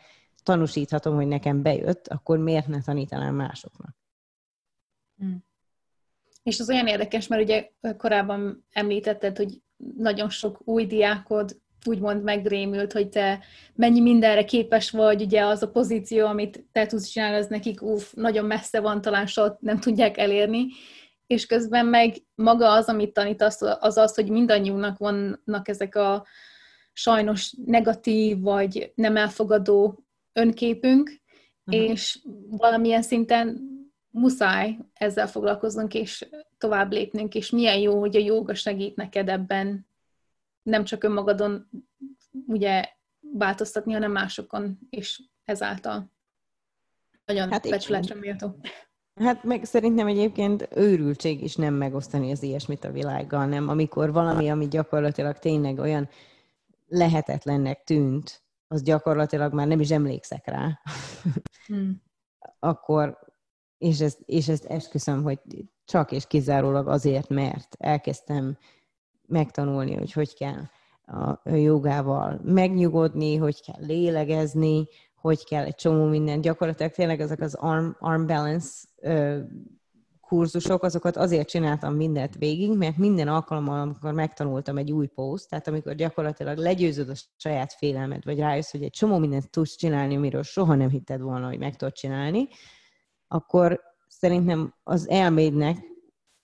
tanúsíthatom, 0.44 1.16
hogy 1.16 1.28
nekem 1.28 1.62
bejött, 1.62 2.08
akkor 2.08 2.38
miért 2.38 2.68
ne 2.68 2.82
tanítanám 2.82 3.36
másoknak? 3.36 3.96
Hmm. 5.18 5.46
És 6.44 6.60
az 6.60 6.70
olyan 6.70 6.88
érdekes, 6.88 7.28
mert 7.28 7.42
ugye 7.42 7.70
korábban 7.98 8.66
említetted, 8.72 9.38
hogy 9.38 9.62
nagyon 9.98 10.30
sok 10.30 10.62
új 10.64 10.86
diákod 10.86 11.62
úgymond 11.88 12.24
megrémült, 12.24 12.92
hogy 12.92 13.10
te 13.10 13.40
mennyi 13.74 14.02
mindenre 14.02 14.46
képes 14.46 14.92
vagy, 14.92 15.22
ugye 15.22 15.46
az 15.46 15.64
a 15.64 15.70
pozíció, 15.70 16.26
amit 16.26 16.66
te 16.72 16.86
tudsz 16.86 17.08
csinálni, 17.08 17.38
az 17.38 17.48
nekik 17.48 17.82
uff, 17.82 18.12
nagyon 18.14 18.46
messze 18.46 18.80
van, 18.80 19.02
talán 19.02 19.26
soha 19.26 19.58
nem 19.60 19.80
tudják 19.80 20.18
elérni, 20.18 20.68
és 21.28 21.46
közben 21.46 21.86
meg 21.86 22.16
maga 22.36 22.72
az, 22.72 22.86
amit 22.86 23.14
tanítasz, 23.14 23.62
az 23.62 23.98
az, 23.98 24.16
hogy 24.16 24.30
mindannyiunknak 24.30 24.98
vannak 24.98 25.68
ezek 25.68 25.96
a 25.96 26.26
sajnos 26.94 27.54
negatív 27.66 28.40
vagy 28.40 28.92
nem 28.96 29.18
elfogadó 29.18 30.04
önképünk, 30.34 31.22
uh-huh. 31.66 31.84
és 31.84 32.20
valamilyen 32.50 33.02
szinten 33.02 33.72
muszáj 34.10 34.78
ezzel 34.94 35.28
foglalkoznunk, 35.28 35.94
és 35.94 36.30
tovább 36.58 36.92
lépnünk, 36.92 37.36
és 37.36 37.50
milyen 37.50 37.78
jó, 37.78 38.00
hogy 38.00 38.16
a 38.16 38.20
jóga 38.20 38.54
segít 38.54 38.96
neked 38.96 39.30
ebben 39.30 39.88
nem 40.64 40.84
csak 40.84 41.04
önmagadon 41.04 41.70
ugye 42.48 42.86
változtatni, 43.20 43.94
hanem 43.94 44.12
másokon, 44.12 44.80
és 44.90 45.22
ezáltal. 45.44 46.12
Nagyon 47.26 47.52
hát 47.52 47.70
becsületre 47.70 48.16
méltó. 48.16 48.56
Hát 49.16 49.44
meg 49.44 49.64
szerintem 49.66 50.08
egyébként 50.08 50.68
őrültség 50.76 51.44
is 51.44 51.56
nem 51.56 51.74
megosztani 51.74 52.32
az 52.32 52.44
ilyesmit 52.44 52.84
a 52.84 52.92
világgal, 52.92 53.46
nem? 53.46 53.70
Amikor 53.70 54.12
valami, 54.12 54.50
ami 54.50 54.68
gyakorlatilag 54.68 55.40
tényleg 55.40 55.80
olyan 55.80 56.10
lehetetlennek 56.88 57.84
tűnt, 57.84 58.44
az 58.68 58.84
gyakorlatilag 58.84 59.54
már 59.54 59.68
nem 59.68 59.80
is 59.80 59.90
emlékszek 59.92 60.48
rá. 60.48 60.80
Hmm. 61.66 62.02
Akkor, 62.60 63.20
és 63.78 64.00
ezt, 64.00 64.20
és 64.26 64.48
ezt 64.48 64.66
esküszöm, 64.66 65.24
hogy 65.24 65.40
csak 65.86 66.12
és 66.12 66.28
kizárólag 66.28 66.88
azért, 66.88 67.30
mert 67.30 67.76
elkezdtem 67.80 68.58
megtanulni, 69.28 69.96
hogy 69.96 70.12
hogy 70.12 70.36
kell 70.36 70.62
a 71.06 71.50
jogával 71.50 72.40
megnyugodni, 72.44 73.36
hogy 73.36 73.62
kell 73.62 73.86
lélegezni, 73.86 74.88
hogy 75.16 75.46
kell 75.46 75.64
egy 75.64 75.76
csomó 75.76 76.06
minden. 76.06 76.42
Gyakorlatilag 76.42 76.92
tényleg 76.92 77.22
ezek 77.22 77.42
az 77.42 77.54
arm, 77.54 77.90
arm 78.00 78.26
balance 78.26 78.70
ö, 79.02 79.40
kurzusok, 80.22 80.84
azokat 80.84 81.18
azért 81.18 81.48
csináltam 81.48 81.96
mindent 81.96 82.36
végig, 82.36 82.78
mert 82.78 82.98
minden 82.98 83.28
alkalommal, 83.28 83.80
amikor 83.80 84.14
megtanultam 84.14 84.78
egy 84.78 84.92
új 84.92 85.08
poszt, 85.08 85.50
tehát 85.50 85.68
amikor 85.68 85.96
gyakorlatilag 85.96 86.58
legyőzöd 86.58 87.10
a 87.10 87.14
saját 87.36 87.74
félelmed, 87.74 88.24
vagy 88.26 88.40
rájössz, 88.40 88.72
hogy 88.72 88.84
egy 88.84 88.92
csomó 88.92 89.18
mindent 89.18 89.50
tudsz 89.50 89.76
csinálni, 89.76 90.16
amiről 90.16 90.44
soha 90.44 90.76
nem 90.76 90.90
hitted 90.90 91.22
volna, 91.22 91.48
hogy 91.48 91.60
meg 91.60 91.76
tudod 91.76 91.94
csinálni, 91.94 92.48
akkor 93.28 93.82
szerintem 94.08 94.74
az 94.84 95.10
elmédnek 95.10 95.78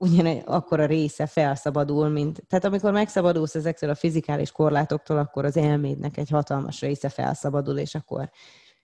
ugyan 0.02 0.38
akkor 0.38 0.80
a 0.80 0.86
része 0.86 1.26
felszabadul, 1.26 2.10
mint... 2.10 2.48
Tehát 2.48 2.66
amikor 2.66 2.92
megszabadulsz 2.92 3.56
ezektől 3.56 3.90
a 3.90 3.96
fizikális 3.96 4.52
korlátoktól, 4.52 5.18
akkor 5.18 5.46
az 5.46 5.58
elmédnek 5.58 6.18
egy 6.18 6.30
hatalmas 6.30 6.82
része 6.82 7.10
felszabadul, 7.10 7.78
és 7.78 7.96
akkor 7.96 8.32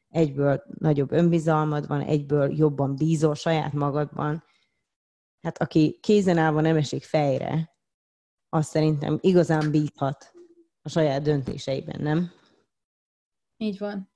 egyből 0.09 0.63
nagyobb 0.79 1.11
önbizalmad 1.11 1.87
van, 1.87 2.01
egyből 2.01 2.57
jobban 2.57 2.95
bízol 2.95 3.35
saját 3.35 3.73
magadban. 3.73 4.43
Hát 5.41 5.57
aki 5.57 5.99
kézen 6.01 6.37
állva 6.37 6.61
nem 6.61 6.77
esik 6.77 7.03
fejre, 7.03 7.75
azt 8.49 8.69
szerintem 8.69 9.17
igazán 9.21 9.71
bízhat 9.71 10.33
a 10.81 10.89
saját 10.89 11.21
döntéseiben, 11.21 12.01
nem? 12.01 12.31
Így 13.57 13.77
van. 13.77 14.11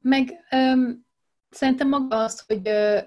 Meg 0.00 0.32
um, 0.50 1.06
szerintem 1.50 1.88
maga 1.88 2.22
az, 2.22 2.40
hogy 2.46 2.68
uh, 2.68 3.02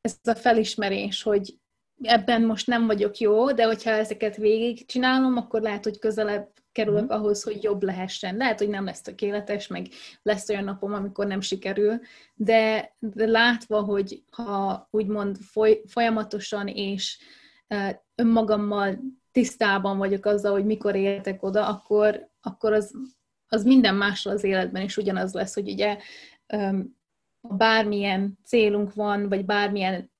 ez 0.00 0.18
a 0.22 0.34
felismerés, 0.34 1.22
hogy 1.22 1.60
ebben 2.02 2.42
most 2.42 2.66
nem 2.66 2.86
vagyok 2.86 3.18
jó, 3.18 3.52
de 3.52 3.64
hogyha 3.64 3.90
ezeket 3.90 4.36
végig 4.36 4.86
csinálom, 4.86 5.36
akkor 5.36 5.60
lehet, 5.60 5.84
hogy 5.84 5.98
közelebb 5.98 6.52
kerülök 6.72 7.04
mm. 7.04 7.16
ahhoz, 7.16 7.42
hogy 7.42 7.62
jobb 7.62 7.82
lehessen. 7.82 8.36
Lehet, 8.36 8.58
hogy 8.58 8.68
nem 8.68 8.84
lesz 8.84 9.00
tökéletes, 9.00 9.66
meg 9.66 9.86
lesz 10.22 10.48
olyan 10.48 10.64
napom, 10.64 10.92
amikor 10.92 11.26
nem 11.26 11.40
sikerül, 11.40 12.00
de, 12.34 12.94
de 12.98 13.26
látva, 13.26 13.80
hogy 13.80 14.22
ha 14.30 14.88
úgymond 14.90 15.36
foly, 15.36 15.82
folyamatosan 15.86 16.66
és 16.66 17.18
uh, 17.68 17.90
önmagammal 18.14 18.98
tisztában 19.32 19.98
vagyok 19.98 20.26
azzal, 20.26 20.52
hogy 20.52 20.64
mikor 20.64 20.94
értek 20.94 21.42
oda, 21.42 21.66
akkor, 21.66 22.30
akkor 22.40 22.72
az, 22.72 22.94
az 23.48 23.64
minden 23.64 23.94
másról 23.94 24.34
az 24.34 24.44
életben 24.44 24.82
is 24.82 24.96
ugyanaz 24.96 25.32
lesz, 25.32 25.54
hogy 25.54 25.70
ugye 25.70 25.98
um, 26.54 27.00
bármilyen 27.40 28.38
célunk 28.44 28.94
van, 28.94 29.28
vagy 29.28 29.44
bármilyen 29.44 30.11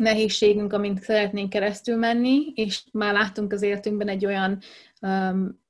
nehézségünk, 0.00 0.72
amint 0.72 1.02
szeretnénk 1.02 1.50
keresztül 1.50 1.96
menni, 1.96 2.52
és 2.54 2.82
már 2.92 3.12
láttunk 3.12 3.52
az 3.52 3.62
életünkben 3.62 4.08
egy 4.08 4.26
olyan 4.26 4.58
um, 5.00 5.60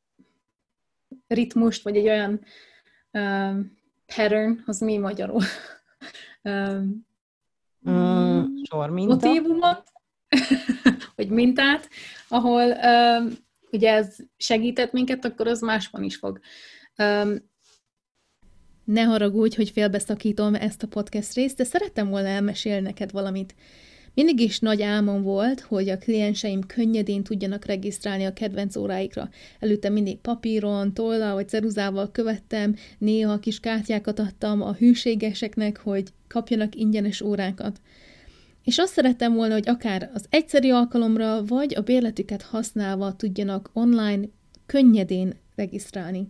ritmust, 1.27 1.83
vagy 1.83 1.97
egy 1.97 2.09
olyan 2.09 2.41
um, 3.13 3.79
pattern, 4.07 4.63
az 4.67 4.81
mi 4.81 4.99
magyarul? 4.99 5.43
um, 6.43 7.05
mm, 7.91 8.45
sor 8.71 8.91
minta. 8.91 9.15
Motívumot, 9.15 9.83
vagy 11.17 11.29
mintát, 11.29 11.89
ahol 12.29 12.67
um, 12.71 13.33
ugye 13.71 13.93
ez 13.93 14.17
segített 14.37 14.93
minket, 14.93 15.25
akkor 15.25 15.47
az 15.47 15.61
másban 15.61 16.03
is 16.03 16.17
fog. 16.17 16.41
Um, 16.99 17.49
ne 18.85 19.03
haragudj, 19.03 19.57
hogy 19.57 19.71
félbeszakítom 19.71 20.55
ezt 20.55 20.83
a 20.83 20.87
podcast 20.87 21.35
részt, 21.35 21.57
de 21.57 21.65
szerettem 21.65 22.09
volna 22.09 22.29
elmesélni 22.29 22.81
neked 22.81 23.11
valamit. 23.11 23.55
Mindig 24.15 24.41
is 24.41 24.59
nagy 24.59 24.83
álmom 24.83 25.23
volt, 25.23 25.61
hogy 25.61 25.89
a 25.89 25.99
klienseim 25.99 26.61
könnyedén 26.67 27.23
tudjanak 27.23 27.65
regisztrálni 27.65 28.25
a 28.25 28.33
kedvenc 28.33 28.77
óráikra. 28.77 29.29
Előtte 29.61 29.89
mindig 29.89 30.19
papíron, 30.19 30.95
tollal 30.95 31.35
vagy 31.35 31.49
ceruzával 31.49 32.11
követtem, 32.11 32.75
néha 32.99 33.39
kis 33.39 33.61
kártyákat 33.61 34.19
adtam 34.19 34.63
a 34.63 34.73
hűségeseknek, 34.73 35.79
hogy 35.79 36.09
kapjanak 36.29 36.75
ingyenes 36.75 37.21
órákat. 37.21 37.81
És 38.65 38.79
azt 38.79 38.93
szerettem 38.93 39.35
volna, 39.35 39.55
hogy 39.55 39.69
akár 39.69 40.11
az 40.15 40.25
egyszeri 40.31 40.71
alkalomra, 40.71 41.45
vagy 41.45 41.75
a 41.77 41.81
bérletüket 41.81 42.43
használva 42.43 43.17
tudjanak 43.17 43.71
online 43.73 44.29
könnyedén 44.67 45.35
regisztrálni. 45.55 46.29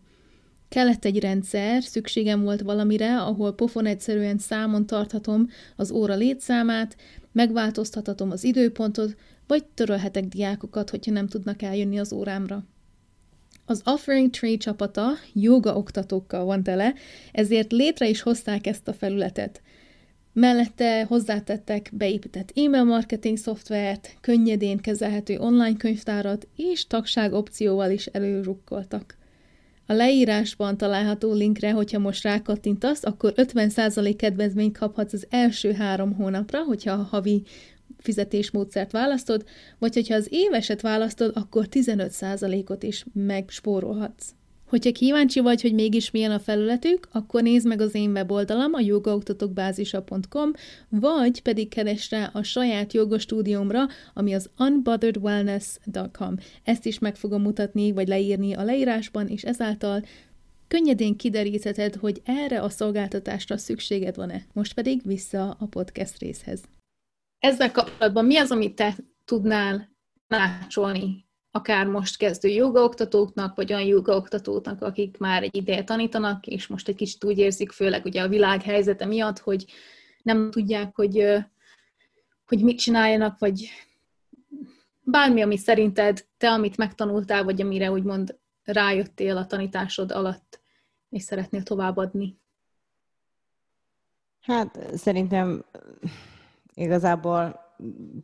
Kellett 0.68 1.04
egy 1.04 1.18
rendszer, 1.18 1.82
szükségem 1.82 2.42
volt 2.42 2.60
valamire, 2.60 3.20
ahol 3.20 3.54
pofon 3.54 3.86
egyszerűen 3.86 4.38
számon 4.38 4.86
tarthatom 4.86 5.48
az 5.76 5.90
óra 5.90 6.14
létszámát, 6.14 6.96
megváltoztathatom 7.32 8.30
az 8.30 8.44
időpontot, 8.44 9.16
vagy 9.46 9.64
törölhetek 9.64 10.24
diákokat, 10.24 10.90
hogyha 10.90 11.12
nem 11.12 11.26
tudnak 11.26 11.62
eljönni 11.62 11.98
az 11.98 12.12
órámra. 12.12 12.64
Az 13.64 13.82
Offering 13.84 14.30
Tree 14.30 14.56
csapata 14.56 15.10
joga 15.32 15.76
oktatókkal 15.76 16.44
van 16.44 16.62
tele, 16.62 16.94
ezért 17.32 17.72
létre 17.72 18.08
is 18.08 18.22
hozták 18.22 18.66
ezt 18.66 18.88
a 18.88 18.92
felületet. 18.92 19.62
Mellette 20.32 21.04
hozzátettek 21.04 21.90
beépített 21.92 22.52
e-mail 22.54 22.84
marketing 22.84 23.36
szoftvert, 23.36 24.16
könnyedén 24.20 24.78
kezelhető 24.78 25.38
online 25.38 25.76
könyvtárat 25.76 26.48
és 26.56 26.86
tagság 26.86 27.32
opcióval 27.32 27.90
is 27.90 28.06
előrukkoltak. 28.06 29.18
A 29.90 29.92
leírásban 29.92 30.76
található 30.76 31.32
linkre, 31.32 31.70
hogyha 31.70 31.98
most 31.98 32.22
rákattintasz, 32.22 33.04
akkor 33.04 33.32
50% 33.36 34.14
kedvezményt 34.18 34.78
kaphatsz 34.78 35.12
az 35.12 35.26
első 35.30 35.72
három 35.72 36.14
hónapra, 36.14 36.62
hogyha 36.62 36.92
a 36.92 37.02
havi 37.10 37.42
fizetésmódszert 37.98 38.90
választod, 38.90 39.44
vagy 39.78 39.94
hogyha 39.94 40.14
az 40.14 40.26
éveset 40.30 40.80
választod, 40.80 41.36
akkor 41.36 41.66
15%-ot 41.70 42.82
is 42.82 43.04
megspórolhatsz. 43.12 44.34
Hogyha 44.70 44.92
kíváncsi 44.92 45.40
vagy, 45.40 45.62
hogy 45.62 45.74
mégis 45.74 46.10
milyen 46.10 46.30
a 46.30 46.38
felületük, 46.38 47.08
akkor 47.12 47.42
nézd 47.42 47.66
meg 47.66 47.80
az 47.80 47.94
én 47.94 48.10
weboldalam, 48.10 48.74
a 48.74 48.80
jogaoktatókbázisa.com, 48.80 50.50
vagy 50.88 51.42
pedig 51.42 51.68
keresd 51.68 52.12
rá 52.12 52.30
a 52.32 52.42
saját 52.42 52.92
jogostúdiómra, 52.92 53.86
ami 54.14 54.34
az 54.34 54.50
unbotheredwellness.com. 54.58 56.36
Ezt 56.64 56.86
is 56.86 56.98
meg 56.98 57.16
fogom 57.16 57.42
mutatni, 57.42 57.92
vagy 57.92 58.08
leírni 58.08 58.54
a 58.54 58.62
leírásban, 58.62 59.28
és 59.28 59.42
ezáltal 59.42 60.04
könnyedén 60.68 61.16
kiderítheted, 61.16 61.94
hogy 61.94 62.20
erre 62.24 62.62
a 62.62 62.68
szolgáltatásra 62.68 63.56
szükséged 63.56 64.16
van-e. 64.16 64.46
Most 64.52 64.74
pedig 64.74 65.00
vissza 65.04 65.56
a 65.58 65.66
podcast 65.66 66.18
részhez. 66.18 66.62
Ezzel 67.38 67.72
kapcsolatban 67.72 68.24
mi 68.24 68.36
az, 68.36 68.50
amit 68.50 68.74
te 68.74 68.96
tudnál 69.24 69.88
tanácsolni 70.26 71.28
akár 71.50 71.86
most 71.86 72.16
kezdő 72.16 72.48
jogaoktatóknak, 72.48 73.56
vagy 73.56 73.72
olyan 73.72 73.86
jogaoktatóknak, 73.86 74.82
akik 74.82 75.18
már 75.18 75.42
egy 75.42 75.56
ideje 75.56 75.84
tanítanak, 75.84 76.46
és 76.46 76.66
most 76.66 76.88
egy 76.88 76.94
kicsit 76.94 77.24
úgy 77.24 77.38
érzik, 77.38 77.72
főleg 77.72 78.04
ugye 78.04 78.22
a 78.22 78.28
világ 78.28 78.62
helyzete 78.62 79.06
miatt, 79.06 79.38
hogy 79.38 79.64
nem 80.22 80.50
tudják, 80.50 80.96
hogy, 80.96 81.36
hogy 82.46 82.62
mit 82.62 82.78
csináljanak, 82.78 83.38
vagy 83.38 83.68
bármi, 85.02 85.42
ami 85.42 85.56
szerinted 85.56 86.26
te, 86.36 86.50
amit 86.50 86.76
megtanultál, 86.76 87.44
vagy 87.44 87.60
amire 87.60 87.90
úgymond 87.90 88.38
rájöttél 88.64 89.36
a 89.36 89.46
tanításod 89.46 90.12
alatt, 90.12 90.60
és 91.08 91.22
szeretnél 91.22 91.62
továbbadni. 91.62 92.38
Hát 94.40 94.78
szerintem 94.94 95.64
igazából 96.74 97.69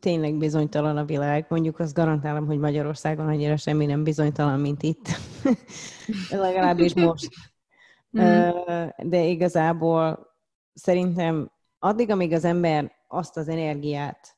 tényleg 0.01 0.37
bizonytalan 0.37 0.97
a 0.97 1.05
világ. 1.05 1.47
Mondjuk 1.49 1.79
azt 1.79 1.95
garantálom, 1.95 2.47
hogy 2.47 2.59
Magyarországon 2.59 3.27
annyira 3.27 3.57
semmi 3.57 3.87
nem 3.87 4.05
bizonytalan, 4.05 4.61
mint 4.61 4.83
itt. 4.83 5.09
Legalábbis 6.31 6.95
most. 6.95 7.29
Mm. 8.21 8.51
De 9.03 9.25
igazából 9.25 10.27
szerintem 10.75 11.51
addig, 11.79 12.11
amíg 12.11 12.33
az 12.33 12.45
ember 12.45 12.93
azt 13.09 13.37
az 13.37 13.49
energiát 13.49 14.37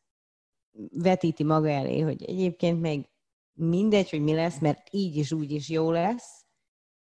vetíti 0.91 1.45
maga 1.45 1.69
elé, 1.69 2.01
hogy 2.01 2.25
egyébként 2.25 2.81
még 2.81 3.09
mindegy, 3.53 4.11
hogy 4.11 4.23
mi 4.23 4.35
lesz, 4.35 4.59
mert 4.59 4.89
így 4.91 5.17
is 5.17 5.33
úgy 5.33 5.51
is 5.51 5.69
jó 5.69 5.91
lesz. 5.91 6.45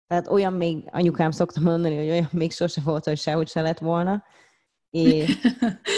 Tehát 0.07 0.29
olyan 0.29 0.53
még, 0.53 0.89
anyukám 0.91 1.31
szokta 1.31 1.61
mondani, 1.61 1.97
hogy 1.97 2.09
olyan 2.09 2.29
még 2.33 2.53
sose 2.53 2.81
volt, 2.81 3.05
hogy 3.05 3.19
sehogy 3.19 3.49
se 3.49 3.61
lett 3.61 3.79
volna. 3.79 4.25
És 4.91 5.39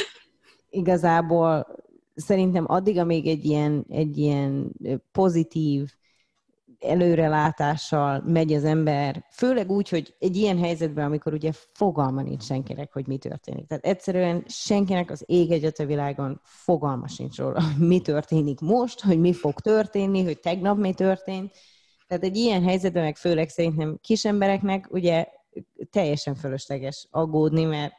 igazából 0.69 1.67
szerintem 2.15 2.65
addig, 2.69 2.99
amíg 2.99 3.27
egy 3.27 3.45
ilyen, 3.45 3.87
egy 3.89 4.19
ilyen 4.19 4.73
pozitív 5.13 5.93
előrelátással 6.85 8.23
megy 8.27 8.53
az 8.53 8.65
ember, 8.65 9.25
főleg 9.31 9.71
úgy, 9.71 9.89
hogy 9.89 10.15
egy 10.19 10.37
ilyen 10.37 10.59
helyzetben, 10.59 11.05
amikor 11.05 11.33
ugye 11.33 11.53
fogalma 11.73 12.23
nincs 12.23 12.43
senkinek, 12.43 12.93
hogy 12.93 13.07
mi 13.07 13.19
történik. 13.19 13.67
Tehát 13.67 13.85
egyszerűen 13.85 14.45
senkinek 14.47 15.11
az 15.11 15.25
ég 15.27 15.51
egyet 15.51 15.79
a 15.79 15.87
világon 15.87 16.41
fogalma 16.43 17.09
sincs 17.09 17.39
róla, 17.39 17.63
hogy 17.63 17.87
mi 17.87 18.01
történik 18.01 18.61
most, 18.61 19.01
hogy 19.01 19.21
mi 19.21 19.33
fog 19.33 19.61
történni, 19.61 20.25
hogy 20.25 20.41
tegnap 20.41 20.79
mi 20.79 20.93
történt. 20.93 21.53
Tehát 22.07 22.25
egy 22.25 22.37
ilyen 22.37 22.63
helyzetben, 22.63 23.03
meg 23.03 23.17
főleg 23.17 23.49
szerintem 23.49 23.99
kis 24.01 24.25
embereknek 24.25 24.89
ugye 24.91 25.27
teljesen 25.91 26.35
fölösleges 26.35 27.09
aggódni, 27.11 27.65
mert 27.65 27.93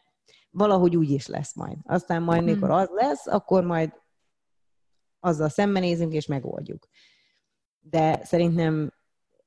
valahogy 0.50 0.96
úgy 0.96 1.10
is 1.10 1.28
lesz 1.28 1.56
majd. 1.56 1.78
Aztán 1.84 2.24
majd, 2.24 2.42
hmm. 2.42 2.52
mikor 2.52 2.70
az 2.72 2.90
lesz, 2.94 3.28
akkor 3.28 3.64
majd 3.64 3.92
azzal 5.26 5.50
szembenézünk 5.50 6.14
és 6.14 6.26
megoldjuk. 6.26 6.88
De 7.80 8.24
szerintem 8.24 8.94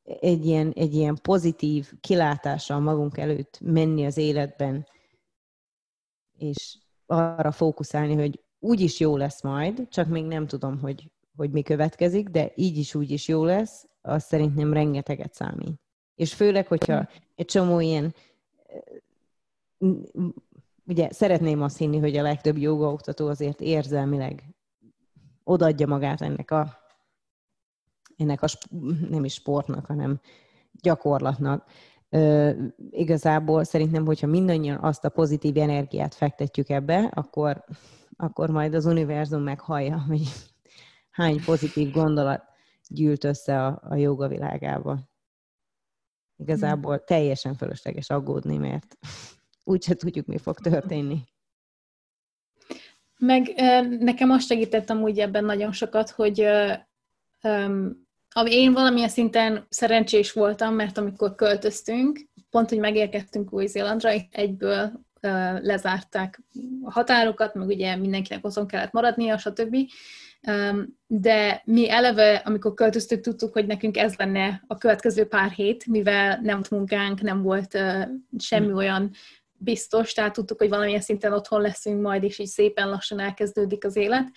egy 0.02 0.46
ilyen, 0.46 0.72
egy 0.76 0.94
ilyen 0.94 1.18
pozitív 1.22 1.92
kilátással 2.00 2.80
magunk 2.80 3.18
előtt 3.18 3.58
menni 3.60 4.06
az 4.06 4.16
életben, 4.16 4.86
és 6.38 6.78
arra 7.06 7.50
fókuszálni, 7.50 8.14
hogy 8.14 8.40
úgy 8.58 8.80
is 8.80 9.00
jó 9.00 9.16
lesz 9.16 9.42
majd, 9.42 9.88
csak 9.88 10.08
még 10.08 10.24
nem 10.24 10.46
tudom, 10.46 10.78
hogy, 10.78 11.10
hogy 11.36 11.50
mi 11.50 11.62
következik, 11.62 12.28
de 12.28 12.52
így 12.54 12.76
is 12.76 12.94
úgy 12.94 13.10
is 13.10 13.28
jó 13.28 13.44
lesz, 13.44 13.86
az 14.00 14.24
szerintem 14.24 14.72
rengeteget 14.72 15.34
számít. 15.34 15.80
És 16.14 16.34
főleg, 16.34 16.66
hogyha 16.66 17.08
egy 17.34 17.46
csomó 17.46 17.80
ilyen 17.80 18.14
ugye 20.86 21.12
szeretném 21.12 21.62
azt 21.62 21.78
hinni, 21.78 21.98
hogy 21.98 22.16
a 22.16 22.22
legtöbb 22.22 22.58
jogaoktató 22.58 23.28
azért 23.28 23.60
érzelmileg 23.60 24.54
odaadja 25.48 25.86
magát 25.86 26.20
ennek 26.20 26.50
a, 26.50 26.78
ennek 28.16 28.42
a 28.42 28.46
nem 29.08 29.24
is 29.24 29.32
sportnak, 29.32 29.86
hanem 29.86 30.20
gyakorlatnak. 30.72 31.70
Ö, 32.08 32.50
igazából 32.90 33.64
szerintem, 33.64 34.04
hogyha 34.04 34.26
mindannyian 34.26 34.78
azt 34.78 35.04
a 35.04 35.08
pozitív 35.08 35.56
energiát 35.56 36.14
fektetjük 36.14 36.68
ebbe, 36.68 37.10
akkor, 37.14 37.64
akkor 38.16 38.50
majd 38.50 38.74
az 38.74 38.86
univerzum 38.86 39.42
meghallja, 39.42 39.98
hogy 40.08 40.22
hány 41.10 41.44
pozitív 41.44 41.92
gondolat 41.92 42.42
gyűlt 42.88 43.24
össze 43.24 43.66
a, 43.66 43.80
a 43.82 43.94
joga 43.94 44.28
világába. 44.28 44.98
Igazából 46.36 47.04
teljesen 47.04 47.54
fölösleges 47.54 48.10
aggódni, 48.10 48.56
mert 48.56 48.98
úgyse 49.64 49.94
tudjuk, 49.94 50.26
mi 50.26 50.38
fog 50.38 50.58
történni. 50.58 51.24
Meg 53.18 53.54
nekem 54.00 54.30
azt 54.30 54.46
segített 54.46 54.90
amúgy 54.90 55.18
ebben 55.18 55.44
nagyon 55.44 55.72
sokat, 55.72 56.10
hogy 56.10 56.38
én 58.44 58.72
valamilyen 58.72 59.08
szinten 59.08 59.66
szerencsés 59.68 60.32
voltam, 60.32 60.74
mert 60.74 60.98
amikor 60.98 61.34
költöztünk, 61.34 62.20
pont, 62.50 62.68
hogy 62.68 62.78
megérkeztünk 62.78 63.52
Új-Zélandra, 63.52 64.10
egyből 64.30 64.92
lezárták 65.60 66.42
a 66.82 66.90
határokat, 66.90 67.54
meg 67.54 67.66
ugye 67.66 67.96
mindenkinek 67.96 68.44
otthon 68.44 68.66
kellett 68.66 68.92
maradnia, 68.92 69.38
stb. 69.38 69.76
De 71.06 71.62
mi 71.64 71.90
eleve, 71.90 72.34
amikor 72.34 72.74
költöztük, 72.74 73.20
tudtuk, 73.20 73.52
hogy 73.52 73.66
nekünk 73.66 73.96
ez 73.96 74.14
lenne 74.14 74.62
a 74.66 74.78
következő 74.78 75.26
pár 75.26 75.50
hét, 75.50 75.86
mivel 75.86 76.40
nem 76.42 76.54
volt 76.54 76.70
munkánk, 76.70 77.20
nem 77.20 77.42
volt 77.42 77.78
semmi 78.38 78.66
hmm. 78.66 78.76
olyan 78.76 79.10
biztos, 79.58 80.12
tehát 80.12 80.32
tudtuk, 80.32 80.58
hogy 80.58 80.68
valamilyen 80.68 81.00
szinten 81.00 81.32
otthon 81.32 81.60
leszünk 81.60 82.00
majd, 82.00 82.22
és 82.22 82.38
így 82.38 82.46
szépen 82.46 82.88
lassan 82.88 83.20
elkezdődik 83.20 83.84
az 83.84 83.96
élet. 83.96 84.30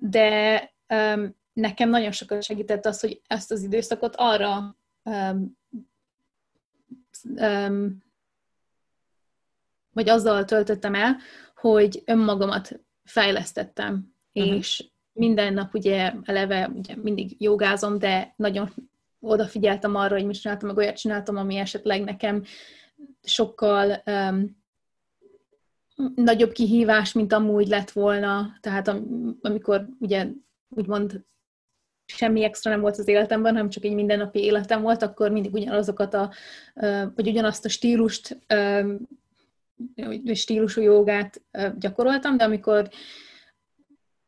De 0.00 0.58
um, 0.88 1.36
nekem 1.52 1.88
nagyon 1.88 2.12
sokat 2.12 2.42
segített 2.42 2.86
az, 2.86 3.00
hogy 3.00 3.20
ezt 3.26 3.50
az 3.50 3.62
időszakot 3.62 4.14
arra 4.16 4.76
um, 5.02 5.58
um, 7.22 8.06
vagy 9.92 10.08
azzal 10.08 10.44
töltöttem 10.44 10.94
el, 10.94 11.16
hogy 11.54 12.02
önmagamat 12.04 12.80
fejlesztettem, 13.04 14.14
uh-huh. 14.32 14.56
és 14.56 14.84
minden 15.12 15.52
nap 15.52 15.74
ugye 15.74 16.12
eleve 16.24 16.68
ugye 16.74 16.96
mindig 16.96 17.34
jogázom, 17.38 17.98
de 17.98 18.32
nagyon 18.36 18.70
odafigyeltem 19.20 19.94
arra, 19.94 20.14
hogy 20.14 20.26
mit 20.26 20.40
csináltam, 20.40 20.68
meg 20.68 20.76
olyat 20.76 20.96
csináltam, 20.96 21.36
ami 21.36 21.56
esetleg 21.56 22.04
nekem 22.04 22.44
sokkal 23.22 24.02
um, 24.06 24.56
nagyobb 26.14 26.52
kihívás, 26.52 27.12
mint 27.12 27.32
amúgy 27.32 27.68
lett 27.68 27.90
volna. 27.90 28.58
Tehát 28.60 28.88
am, 28.88 29.04
amikor 29.40 29.88
ugye 29.98 30.26
úgymond 30.68 31.24
semmi 32.06 32.44
extra 32.44 32.70
nem 32.70 32.80
volt 32.80 32.98
az 32.98 33.08
életemben, 33.08 33.52
hanem 33.52 33.68
csak 33.68 33.84
egy 33.84 33.94
mindennapi 33.94 34.38
életem 34.38 34.82
volt, 34.82 35.02
akkor 35.02 35.30
mindig 35.30 35.52
ugyanazokat 35.52 36.14
a, 36.14 36.32
vagy 37.14 37.28
ugyanazt 37.28 37.64
a 37.64 37.68
stílust, 37.68 38.38
stílusú 40.32 40.80
jogát 40.80 41.42
gyakoroltam, 41.78 42.36
de 42.36 42.44
amikor 42.44 42.88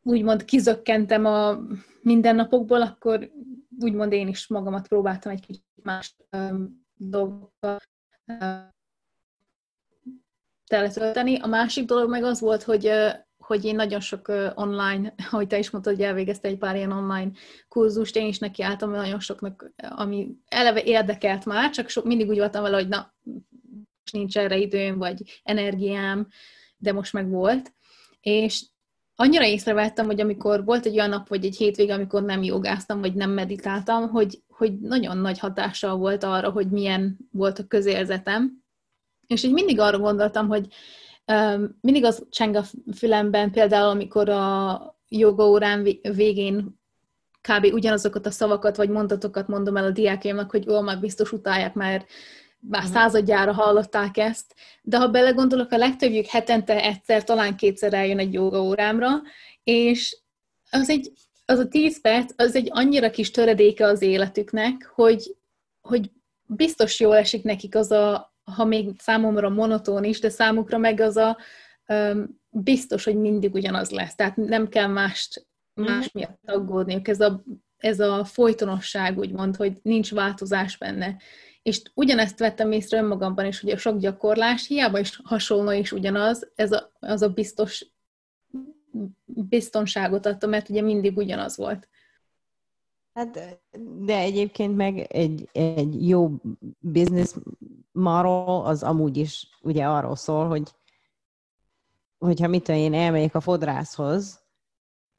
úgymond 0.03 0.45
kizökkentem 0.45 1.25
a 1.25 1.59
mindennapokból, 2.01 2.81
akkor 2.81 3.31
úgymond 3.79 4.11
én 4.11 4.27
is 4.27 4.47
magamat 4.47 4.87
próbáltam 4.87 5.31
egy 5.31 5.45
kicsit 5.45 5.65
más 5.83 6.15
dolgokkal 6.97 7.79
teletölteni. 10.71 11.39
A 11.39 11.47
másik 11.47 11.85
dolog 11.85 12.09
meg 12.09 12.23
az 12.23 12.39
volt, 12.39 12.63
hogy, 12.63 12.91
hogy 13.37 13.65
én 13.65 13.75
nagyon 13.75 13.99
sok 13.99 14.27
online, 14.55 15.13
ahogy 15.31 15.47
te 15.47 15.57
is 15.57 15.69
mondtad, 15.69 15.95
hogy 15.95 16.03
elvégezte 16.03 16.47
egy 16.47 16.57
pár 16.57 16.75
ilyen 16.75 16.91
online 16.91 17.31
kurzust, 17.67 18.15
én 18.15 18.27
is 18.27 18.39
nekiálltam 18.39 18.91
nagyon 18.91 19.19
soknak, 19.19 19.71
ami 19.77 20.31
eleve 20.47 20.83
érdekelt 20.83 21.45
már, 21.45 21.69
csak 21.69 21.89
sok, 21.89 22.05
mindig 22.05 22.29
úgy 22.29 22.37
voltam 22.37 22.63
vele, 22.63 22.75
hogy 22.75 22.87
na, 22.87 23.13
nincs 24.11 24.37
erre 24.37 24.57
időm, 24.57 24.97
vagy 24.97 25.41
energiám, 25.43 26.27
de 26.77 26.93
most 26.93 27.13
meg 27.13 27.29
volt. 27.29 27.73
És 28.21 28.65
annyira 29.15 29.45
észrevettem, 29.45 30.05
hogy 30.05 30.21
amikor 30.21 30.63
volt 30.65 30.85
egy 30.85 30.93
olyan 30.93 31.09
nap, 31.09 31.27
vagy 31.27 31.45
egy 31.45 31.55
hétvége, 31.55 31.93
amikor 31.93 32.23
nem 32.23 32.43
jogáztam, 32.43 32.99
vagy 32.99 33.13
nem 33.13 33.31
meditáltam, 33.31 34.09
hogy, 34.09 34.41
hogy 34.47 34.79
nagyon 34.79 35.17
nagy 35.17 35.39
hatással 35.39 35.97
volt 35.97 36.23
arra, 36.23 36.49
hogy 36.49 36.69
milyen 36.69 37.17
volt 37.31 37.59
a 37.59 37.67
közérzetem. 37.67 38.60
És 39.31 39.43
így 39.43 39.51
mindig 39.51 39.79
arra 39.79 39.99
gondoltam, 39.99 40.47
hogy 40.47 40.67
um, 41.27 41.77
mindig 41.81 42.03
az 42.03 42.27
cseng 42.29 42.55
a 42.55 42.63
fülemben, 42.95 43.51
például 43.51 43.89
amikor 43.89 44.29
a 44.29 44.99
joga 45.07 45.47
órán 45.47 45.87
végén 46.01 46.79
kb. 47.41 47.73
ugyanazokat 47.73 48.25
a 48.25 48.31
szavakat 48.31 48.75
vagy 48.75 48.89
mondatokat 48.89 49.47
mondom 49.47 49.77
el 49.77 49.85
a 49.85 49.91
diákjaimnak, 49.91 50.51
hogy 50.51 50.69
ó, 50.69 50.81
már 50.81 50.99
biztos 50.99 51.31
utálják, 51.31 51.73
mert 51.73 52.09
már 52.59 52.81
uh-huh. 52.81 52.97
századjára 52.97 53.53
hallották 53.53 54.17
ezt, 54.17 54.55
de 54.81 54.97
ha 54.97 55.07
belegondolok, 55.07 55.71
a 55.71 55.77
legtöbbjük 55.77 56.25
hetente 56.25 56.83
egyszer, 56.83 57.23
talán 57.23 57.55
kétszer 57.55 57.93
eljön 57.93 58.19
egy 58.19 58.33
joga 58.33 58.61
órámra, 58.61 59.09
és 59.63 60.17
az 60.71 60.89
egy, 60.89 61.11
az 61.45 61.59
a 61.59 61.67
tíz 61.67 62.01
perc, 62.01 62.33
az 62.35 62.55
egy 62.55 62.69
annyira 62.71 63.09
kis 63.09 63.31
töredéke 63.31 63.85
az 63.85 64.01
életüknek, 64.01 64.91
hogy, 64.95 65.35
hogy 65.81 66.11
biztos 66.45 66.99
jól 66.99 67.15
esik 67.15 67.43
nekik 67.43 67.75
az 67.75 67.91
a, 67.91 68.30
ha 68.43 68.65
még 68.65 68.99
számomra 68.99 69.49
monotón 69.49 70.03
is, 70.03 70.19
de 70.19 70.29
számukra 70.29 70.77
meg 70.77 70.99
az 70.99 71.17
a 71.17 71.37
um, 71.87 72.39
biztos, 72.49 73.03
hogy 73.03 73.15
mindig 73.15 73.53
ugyanaz 73.53 73.89
lesz. 73.89 74.15
Tehát 74.15 74.35
nem 74.35 74.67
kell 74.67 74.87
mást, 74.87 75.47
más 75.73 76.11
mhm. 76.11 76.17
miatt 76.17 76.39
aggódniuk. 76.45 77.07
Ez 77.07 77.19
a, 77.19 77.43
ez 77.77 77.99
a 77.99 78.25
folytonosság, 78.25 79.17
úgymond, 79.17 79.55
hogy 79.55 79.79
nincs 79.81 80.13
változás 80.13 80.77
benne. 80.77 81.17
És 81.61 81.81
ugyanezt 81.93 82.39
vettem 82.39 82.71
észre 82.71 82.97
önmagamban 82.97 83.45
is, 83.45 83.59
hogy 83.59 83.69
a 83.69 83.77
sok 83.77 83.97
gyakorlás 83.97 84.67
hiába 84.67 84.99
is 84.99 85.19
hasonló 85.23 85.71
és 85.71 85.91
ugyanaz, 85.91 86.51
ez 86.55 86.71
a, 86.71 86.91
az 86.99 87.21
a 87.21 87.29
biztos 87.29 87.91
biztonságot 89.25 90.25
adta, 90.25 90.47
mert 90.47 90.69
ugye 90.69 90.81
mindig 90.81 91.17
ugyanaz 91.17 91.57
volt. 91.57 91.89
Hát, 93.13 93.59
de 93.99 94.17
egyébként 94.17 94.75
meg 94.75 94.97
egy, 94.97 95.49
egy 95.51 96.07
jó 96.07 96.31
business 96.79 97.33
model 98.01 98.65
az 98.65 98.83
amúgy 98.83 99.17
is 99.17 99.47
ugye 99.61 99.87
arról 99.87 100.15
szól, 100.15 100.47
hogy 100.47 100.71
hogyha 102.17 102.47
mit 102.47 102.63
tudom 102.63 102.81
én, 102.81 102.93
elmegyek 102.93 103.35
a 103.35 103.39
fodrászhoz, 103.39 104.43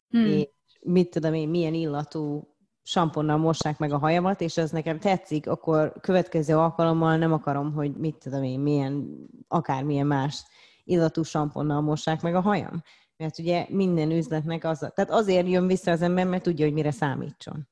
hmm. 0.08 0.26
és 0.26 0.48
mit 0.80 1.10
tudom 1.10 1.34
én, 1.34 1.48
milyen 1.48 1.74
illatú 1.74 2.52
samponnal 2.82 3.36
mossák 3.36 3.78
meg 3.78 3.92
a 3.92 3.98
hajamat, 3.98 4.40
és 4.40 4.56
ez 4.56 4.70
nekem 4.70 4.98
tetszik, 4.98 5.48
akkor 5.48 5.92
következő 6.00 6.56
alkalommal 6.56 7.16
nem 7.16 7.32
akarom, 7.32 7.72
hogy 7.72 7.96
mit 7.96 8.16
tudom 8.16 8.42
én, 8.42 8.60
milyen, 8.60 9.16
akármilyen 9.48 10.06
más 10.06 10.44
illatú 10.84 11.22
samponnal 11.22 11.80
mossák 11.80 12.22
meg 12.22 12.34
a 12.34 12.40
hajam. 12.40 12.82
Mert 13.16 13.38
ugye 13.38 13.66
minden 13.68 14.10
üzletnek 14.10 14.64
az, 14.64 14.78
tehát 14.78 15.10
azért 15.10 15.48
jön 15.48 15.66
vissza 15.66 15.90
az 15.90 16.02
ember, 16.02 16.26
mert 16.26 16.42
tudja, 16.42 16.64
hogy 16.64 16.74
mire 16.74 16.90
számítson. 16.90 17.68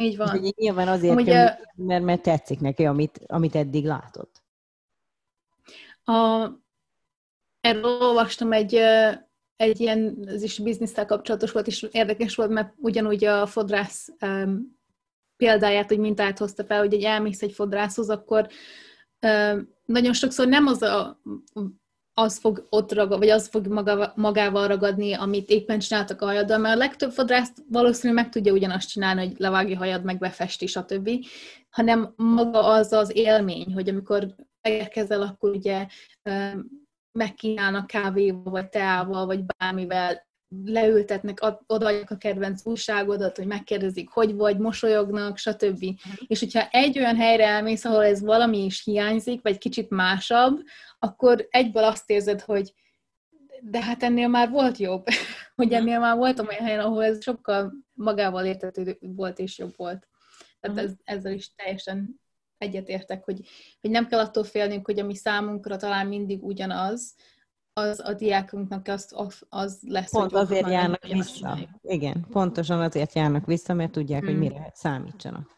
Így 0.00 0.16
van. 0.16 0.28
Úgyhogy 0.34 0.54
nyilván 0.56 0.88
azért 0.88 1.20
Ugye, 1.20 1.34
jön, 1.34 1.86
mert, 1.86 2.04
mert 2.04 2.22
tetszik 2.22 2.60
neki, 2.60 2.84
amit, 2.84 3.20
amit 3.26 3.54
eddig 3.54 3.84
látott. 3.84 4.42
A, 6.04 6.48
erről 7.60 7.84
olvastam 7.84 8.52
egy 8.52 8.80
egy 9.58 9.80
ilyen, 9.80 10.18
ez 10.26 10.42
is 10.42 10.58
biznisztel 10.58 11.06
kapcsolatos 11.06 11.52
volt, 11.52 11.66
és 11.66 11.82
érdekes 11.90 12.34
volt, 12.34 12.50
mert 12.50 12.74
ugyanúgy 12.76 13.24
a 13.24 13.46
fodrász 13.46 14.08
um, 14.20 14.78
példáját, 15.36 15.88
hogy 15.88 15.98
mintát 15.98 16.38
hozta 16.38 16.64
fel, 16.64 16.78
hogy 16.78 16.94
egy 16.94 17.02
elmész 17.02 17.42
egy 17.42 17.52
fodrászhoz, 17.52 18.08
akkor 18.10 18.48
ö, 19.20 19.60
nagyon 19.84 20.12
sokszor 20.12 20.48
nem 20.48 20.66
az 20.66 20.82
a 20.82 21.20
az 22.18 22.38
fog 22.38 22.66
ott 22.70 22.92
ragad, 22.92 23.18
vagy 23.18 23.28
az 23.28 23.48
fog 23.48 23.66
maga, 23.66 24.12
magával 24.16 24.68
ragadni, 24.68 25.12
amit 25.12 25.50
éppen 25.50 25.78
csináltak 25.78 26.22
a 26.22 26.24
hajaddal, 26.24 26.58
mert 26.58 26.74
a 26.74 26.78
legtöbb 26.78 27.10
fodrász 27.10 27.52
valószínűleg 27.68 28.22
meg 28.22 28.32
tudja 28.32 28.52
ugyanazt 28.52 28.88
csinálni, 28.88 29.26
hogy 29.26 29.38
levágja 29.38 29.76
hajad, 29.76 30.04
meg 30.04 30.18
befesti, 30.18 30.66
stb., 30.66 31.10
hanem 31.70 32.12
maga 32.16 32.64
az 32.64 32.92
az 32.92 33.16
élmény, 33.16 33.74
hogy 33.74 33.88
amikor 33.88 34.34
megérkezel, 34.62 35.22
akkor 35.22 35.50
ugye 35.50 35.86
megkínálnak 37.18 37.86
kávéval, 37.86 38.52
vagy 38.52 38.68
teával, 38.68 39.26
vagy 39.26 39.40
bármivel, 39.44 40.27
leültetnek, 40.64 41.38
odaadják 41.66 42.10
a 42.10 42.16
kedvenc 42.16 42.66
újságodat, 42.66 43.36
hogy 43.36 43.46
megkérdezik, 43.46 44.08
hogy 44.08 44.34
vagy, 44.34 44.58
mosolyognak, 44.58 45.36
stb. 45.36 45.82
Uh-huh. 45.82 46.14
És 46.26 46.38
hogyha 46.38 46.68
egy 46.70 46.98
olyan 46.98 47.16
helyre 47.16 47.46
elmész, 47.46 47.84
ahol 47.84 48.04
ez 48.04 48.20
valami 48.20 48.64
is 48.64 48.84
hiányzik, 48.84 49.42
vagy 49.42 49.58
kicsit 49.58 49.90
másabb, 49.90 50.60
akkor 50.98 51.46
egyből 51.50 51.84
azt 51.84 52.10
érzed, 52.10 52.40
hogy 52.40 52.72
de 53.62 53.82
hát 53.82 54.02
ennél 54.02 54.28
már 54.28 54.50
volt 54.50 54.76
jobb, 54.76 55.04
hogy 55.56 55.66
mhm. 55.66 55.74
ennél 55.74 55.98
már 55.98 56.16
voltam 56.16 56.46
olyan 56.48 56.64
helyen, 56.64 56.80
ahol 56.80 57.04
ez 57.04 57.22
sokkal 57.22 57.72
magával 57.92 58.44
értető 58.44 58.98
volt 59.00 59.38
és 59.38 59.58
jobb 59.58 59.72
volt. 59.76 60.08
Tehát 60.60 60.76
uh-huh. 60.76 60.90
ez, 60.90 61.16
ezzel 61.16 61.32
is 61.32 61.54
teljesen 61.54 62.20
egyetértek, 62.58 63.24
hogy, 63.24 63.40
hogy 63.80 63.90
nem 63.90 64.06
kell 64.06 64.20
attól 64.20 64.44
félnünk, 64.44 64.86
hogy 64.86 64.98
ami 64.98 65.14
számunkra 65.14 65.76
talán 65.76 66.06
mindig 66.06 66.44
ugyanaz, 66.44 67.14
az 67.78 68.00
a 68.04 68.14
diákunknak 68.14 68.88
az, 68.88 69.12
az, 69.14 69.46
az 69.48 69.78
lesz, 69.86 70.10
Pont 70.10 70.30
hogy 70.30 70.40
azért 70.40 70.70
járnak 70.70 71.06
vissza. 71.06 71.58
Igen, 71.82 72.26
pontosan 72.30 72.80
azért 72.80 73.14
járnak 73.14 73.46
vissza, 73.46 73.74
mert 73.74 73.92
tudják, 73.92 74.20
hmm. 74.20 74.30
hogy 74.30 74.38
mire 74.38 74.70
számítsanak. 74.74 75.56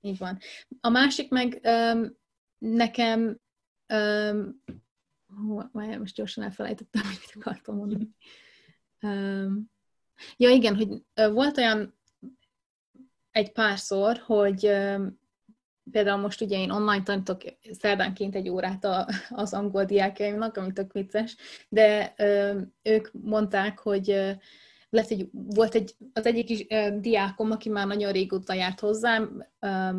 Így 0.00 0.18
van. 0.18 0.38
A 0.80 0.88
másik 0.88 1.30
meg 1.30 1.60
um, 1.64 2.16
nekem 2.58 3.40
um, 3.94 4.62
hú, 5.26 5.60
most 5.72 6.14
gyorsan 6.14 6.44
elfelejtettem, 6.44 7.02
amit 7.06 7.32
akartam 7.34 7.76
mondani. 7.76 8.08
Um, 9.02 9.70
ja, 10.36 10.50
igen, 10.50 10.76
hogy 10.76 11.04
volt 11.32 11.58
olyan 11.58 11.94
egy 13.30 13.52
párszor, 13.52 14.16
hogy 14.26 14.66
um, 14.66 15.22
például 15.90 16.20
most 16.20 16.40
ugye 16.40 16.58
én 16.58 16.70
online 16.70 17.02
tanítok 17.02 17.40
szerdánként 17.70 18.34
egy 18.34 18.48
órát 18.48 18.84
a, 18.84 19.08
az 19.30 19.54
angol 19.54 19.84
diákjaimnak, 19.84 20.56
ami 20.56 20.72
tök 20.72 20.92
vicces, 20.92 21.36
de 21.68 22.14
ö, 22.16 22.60
ők 22.82 23.08
mondták, 23.12 23.78
hogy 23.78 24.10
ö, 24.10 24.30
lett 24.90 25.10
egy, 25.10 25.28
volt 25.32 25.74
egy, 25.74 25.94
az 26.12 26.26
egyik 26.26 26.50
is 26.50 26.66
ö, 26.68 26.98
diákom, 27.00 27.50
aki 27.50 27.68
már 27.68 27.86
nagyon 27.86 28.12
régóta 28.12 28.54
járt 28.54 28.80
hozzám, 28.80 29.46
ö, 29.58 29.90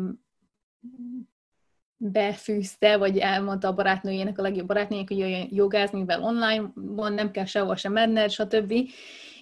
befűzte, 1.96 2.96
vagy 2.96 3.18
elmondta 3.18 3.68
a 3.68 3.74
barátnőjének, 3.74 4.38
a 4.38 4.42
legjobb 4.42 4.66
barátnőjének, 4.66 5.12
hogy 5.12 5.18
jöjjön 5.18 5.48
jogázni, 5.50 5.98
mivel 5.98 6.22
online 6.22 6.70
van, 6.74 7.12
nem 7.12 7.30
kell 7.30 7.44
sehol 7.44 7.76
sem 7.76 7.92
menned, 7.92 8.30
stb 8.30 8.74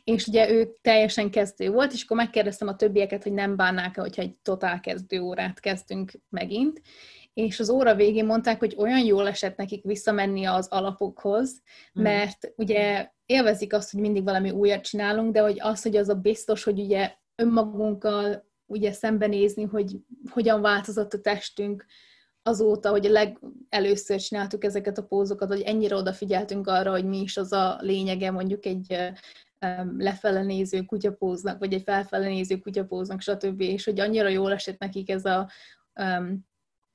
és 0.05 0.27
ugye 0.27 0.51
ő 0.51 0.77
teljesen 0.81 1.31
kezdő 1.31 1.71
volt, 1.71 1.93
és 1.93 2.03
akkor 2.05 2.17
megkérdeztem 2.17 2.69
a 2.69 2.77
többieket, 2.77 3.23
hogy 3.23 3.33
nem 3.33 3.57
bánnák-e, 3.57 4.01
hogyha 4.01 4.23
egy 4.23 4.35
totál 4.43 4.81
kezdő 4.81 5.21
órát 5.21 5.61
kezdünk 5.61 6.13
megint, 6.29 6.81
és 7.35 7.61
az 7.61 7.71
óra 7.71 7.95
végén 7.95 8.25
mondták, 8.25 8.59
hogy 8.59 8.75
olyan 8.79 9.05
jól 9.05 9.29
esett 9.29 9.57
nekik 9.57 9.85
visszamenni 9.85 10.45
az 10.45 10.69
alapokhoz, 10.69 11.63
hmm. 11.93 12.03
mert 12.03 12.53
ugye 12.57 13.11
élvezik 13.27 13.73
azt, 13.73 13.91
hogy 13.91 14.01
mindig 14.01 14.25
valami 14.25 14.51
újat 14.51 14.85
csinálunk, 14.85 15.33
de 15.33 15.41
hogy 15.41 15.61
az, 15.61 15.83
hogy 15.83 15.97
az 15.97 16.09
a 16.09 16.15
biztos, 16.15 16.65
hogy 16.65 16.81
ugye 16.81 17.13
önmagunkkal 17.35 18.53
ugye 18.67 18.93
szembenézni, 18.93 19.63
hogy 19.63 19.97
hogyan 20.31 20.61
változott 20.61 21.13
a 21.13 21.21
testünk 21.21 21.85
azóta, 22.43 22.91
hogy 22.91 23.05
legelőször 23.05 24.21
csináltuk 24.21 24.65
ezeket 24.65 24.99
a 24.99 25.05
pózokat, 25.05 25.49
hogy 25.49 25.61
ennyire 25.61 25.97
odafigyeltünk 25.97 26.67
arra, 26.67 26.91
hogy 26.91 27.05
mi 27.05 27.21
is 27.21 27.37
az 27.37 27.53
a 27.53 27.79
lényege 27.81 28.31
mondjuk 28.31 28.67
egy 28.67 28.97
lefele 29.99 30.43
néző 30.43 30.83
kutyapóznak, 30.83 31.59
vagy 31.59 31.73
egy 31.73 31.83
felfele 31.83 32.27
néző 32.27 32.59
kutyapóznak, 32.59 33.21
stb. 33.21 33.61
És 33.61 33.85
hogy 33.85 34.01
annyira 34.01 34.29
jól 34.29 34.53
esett 34.53 34.79
nekik 34.79 35.11
ez 35.11 35.25
a 35.25 35.51
um, 35.95 36.47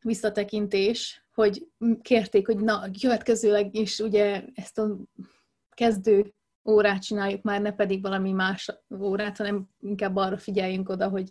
visszatekintés, 0.01 1.25
hogy 1.33 1.67
kérték, 2.01 2.45
hogy 2.45 2.59
na, 2.59 2.81
következőleg 3.01 3.75
is 3.75 3.99
ugye 3.99 4.43
ezt 4.53 4.79
a 4.79 4.97
kezdő 5.69 6.33
órát 6.65 7.01
csináljuk 7.01 7.41
már, 7.41 7.61
ne 7.61 7.71
pedig 7.71 8.01
valami 8.01 8.31
más 8.31 8.69
órát, 8.99 9.37
hanem 9.37 9.69
inkább 9.79 10.15
arra 10.15 10.37
figyeljünk 10.37 10.89
oda, 10.89 11.09
hogy 11.09 11.29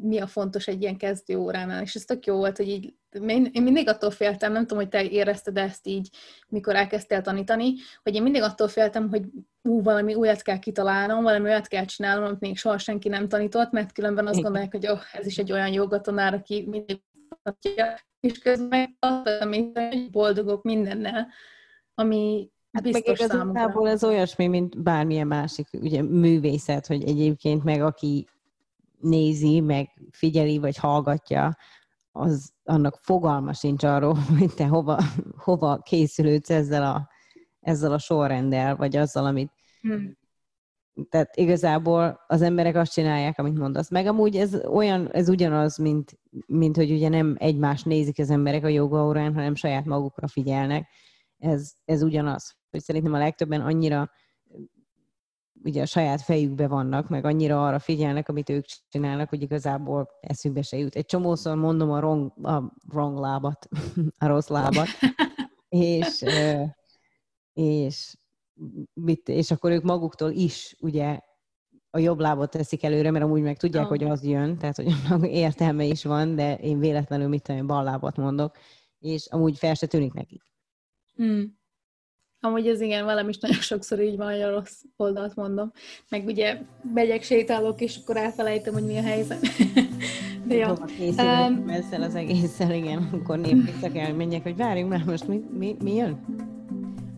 mi 0.00 0.18
a 0.18 0.26
fontos 0.26 0.66
egy 0.66 0.82
ilyen 0.82 0.96
kezdő 0.96 1.36
óránál, 1.36 1.82
és 1.82 1.94
ez 1.94 2.02
tök 2.02 2.26
jó 2.26 2.36
volt, 2.36 2.56
hogy 2.56 2.68
így, 2.68 2.94
én, 3.26 3.50
mindig 3.52 3.88
attól 3.88 4.10
féltem, 4.10 4.52
nem 4.52 4.66
tudom, 4.66 4.78
hogy 4.78 4.88
te 4.88 5.04
érezted 5.04 5.56
ezt 5.56 5.86
így, 5.86 6.10
mikor 6.48 6.74
elkezdtél 6.74 7.20
tanítani, 7.22 7.72
hogy 8.02 8.14
én 8.14 8.22
mindig 8.22 8.42
attól 8.42 8.68
féltem, 8.68 9.08
hogy 9.08 9.24
ú, 9.62 9.82
valami 9.82 10.14
újat 10.14 10.42
kell 10.42 10.58
kitalálnom, 10.58 11.22
valami 11.22 11.48
olyat 11.48 11.66
kell 11.66 11.84
csinálnom, 11.84 12.24
amit 12.24 12.40
még 12.40 12.56
soha 12.56 12.78
senki 12.78 13.08
nem 13.08 13.28
tanított, 13.28 13.70
mert 13.70 13.92
különben 13.92 14.26
azt 14.26 14.42
gondolják, 14.42 14.72
hogy 14.72 14.86
oh, 14.86 15.00
ez 15.12 15.26
is 15.26 15.38
egy 15.38 15.52
olyan 15.52 15.72
jogatanár, 15.72 16.34
aki 16.34 16.66
mindig 16.68 17.00
tanítja, 17.42 18.00
és 18.20 18.38
közben 18.38 18.98
hogy 19.00 20.10
boldogok 20.10 20.62
mindennel, 20.62 21.28
ami 21.94 22.50
Hát 22.72 22.84
biztos 22.84 23.18
meg 23.18 23.90
ez 23.90 24.04
olyasmi, 24.04 24.46
mint 24.46 24.82
bármilyen 24.82 25.26
másik 25.26 25.68
ugye, 25.72 26.02
művészet, 26.02 26.86
hogy 26.86 27.08
egyébként 27.08 27.64
meg 27.64 27.82
aki 27.82 28.26
nézi, 29.00 29.60
meg 29.60 29.88
figyeli, 30.10 30.58
vagy 30.58 30.76
hallgatja, 30.76 31.56
az 32.12 32.52
annak 32.64 32.98
fogalma 33.02 33.52
sincs 33.52 33.84
arról, 33.84 34.14
hogy 34.38 34.54
te 34.54 34.66
hova, 34.66 34.98
hova 35.36 35.78
készülődsz 35.78 36.50
ezzel 36.50 36.82
a, 36.82 37.08
ezzel 37.60 37.92
a 37.92 37.98
sorrenddel, 37.98 38.76
vagy 38.76 38.96
azzal, 38.96 39.26
amit... 39.26 39.52
Hmm. 39.80 40.16
Tehát 41.08 41.36
igazából 41.36 42.20
az 42.26 42.42
emberek 42.42 42.76
azt 42.76 42.92
csinálják, 42.92 43.38
amit 43.38 43.58
mondasz. 43.58 43.90
Meg 43.90 44.06
amúgy 44.06 44.36
ez 44.36 44.64
olyan, 44.64 45.12
ez 45.12 45.28
ugyanaz, 45.28 45.76
mint, 45.76 46.18
mint 46.46 46.76
hogy 46.76 46.90
ugye 46.90 47.08
nem 47.08 47.36
egymást 47.38 47.84
nézik 47.84 48.18
az 48.18 48.30
emberek 48.30 48.64
a 48.64 48.68
joga 48.68 49.06
órán, 49.06 49.34
hanem 49.34 49.54
saját 49.54 49.84
magukra 49.84 50.28
figyelnek. 50.28 50.88
Ez, 51.38 51.72
ez 51.84 52.02
ugyanaz. 52.02 52.56
Hogy 52.70 52.80
szerintem 52.80 53.12
a 53.12 53.18
legtöbben 53.18 53.60
annyira 53.60 54.10
ugye 55.66 55.82
a 55.82 55.86
saját 55.86 56.22
fejükbe 56.22 56.68
vannak, 56.68 57.08
meg 57.08 57.24
annyira 57.24 57.66
arra 57.66 57.78
figyelnek, 57.78 58.28
amit 58.28 58.48
ők 58.48 58.64
csinálnak, 58.88 59.28
hogy 59.28 59.42
igazából 59.42 60.08
eszükbe 60.20 60.62
se 60.62 60.76
jut. 60.76 60.94
Egy 60.94 61.04
csomószor 61.04 61.56
mondom 61.56 61.90
a 61.90 61.98
wrong, 61.98 62.46
a 62.46 62.72
wrong 62.88 63.18
lábat, 63.18 63.68
a 64.18 64.26
rossz 64.26 64.48
lábat, 64.48 64.86
és, 65.68 66.24
és, 67.52 68.16
mit, 68.94 69.28
és 69.28 69.50
akkor 69.50 69.70
ők 69.70 69.82
maguktól 69.82 70.30
is 70.30 70.76
ugye 70.80 71.20
a 71.90 71.98
jobb 71.98 72.18
lábot 72.18 72.50
teszik 72.50 72.82
előre, 72.82 73.10
mert 73.10 73.24
amúgy 73.24 73.42
meg 73.42 73.56
tudják, 73.56 73.84
oh. 73.84 73.88
hogy 73.88 74.04
az 74.04 74.24
jön, 74.24 74.58
tehát 74.58 74.76
hogy 74.76 75.24
értelme 75.24 75.84
is 75.84 76.04
van, 76.04 76.34
de 76.34 76.56
én 76.56 76.78
véletlenül 76.78 77.28
mit 77.28 77.42
tudom, 77.42 77.66
bal 77.66 77.84
lábat 77.84 78.16
mondok, 78.16 78.56
és 78.98 79.26
amúgy 79.26 79.58
fel 79.58 79.74
se 79.74 79.86
tűnik 79.86 80.12
nekik. 80.12 80.42
Hmm. 81.14 81.55
Amúgy 82.40 82.68
ez 82.68 82.80
igen, 82.80 83.04
velem 83.04 83.28
is 83.28 83.38
nagyon 83.38 83.60
sokszor 83.60 84.00
így 84.00 84.16
van, 84.16 84.30
hogy 84.30 84.40
a 84.40 84.50
rossz 84.50 84.82
oldalt 84.96 85.34
mondom. 85.34 85.72
Meg 86.08 86.26
ugye 86.26 86.58
megyek, 86.94 87.22
sétálok, 87.22 87.80
és 87.80 87.96
akkor 88.02 88.16
elfelejtem, 88.16 88.72
hogy 88.72 88.86
mi 88.86 88.96
a 88.96 89.02
helyzet. 89.02 89.46
De 90.46 90.54
jó. 90.54 90.70
Um, 90.70 91.68
ezzel 91.68 92.02
az 92.02 92.14
egésszel, 92.14 92.72
igen, 92.74 93.08
akkor 93.12 93.38
név 93.38 93.64
vissza 93.64 93.92
kell, 93.92 94.12
menjek, 94.12 94.42
hogy 94.42 94.56
várjunk 94.56 94.90
már 94.90 95.04
most 95.04 95.28
mi, 95.28 95.44
mi, 95.58 95.76
mi 95.82 95.94
jön? 95.94 96.24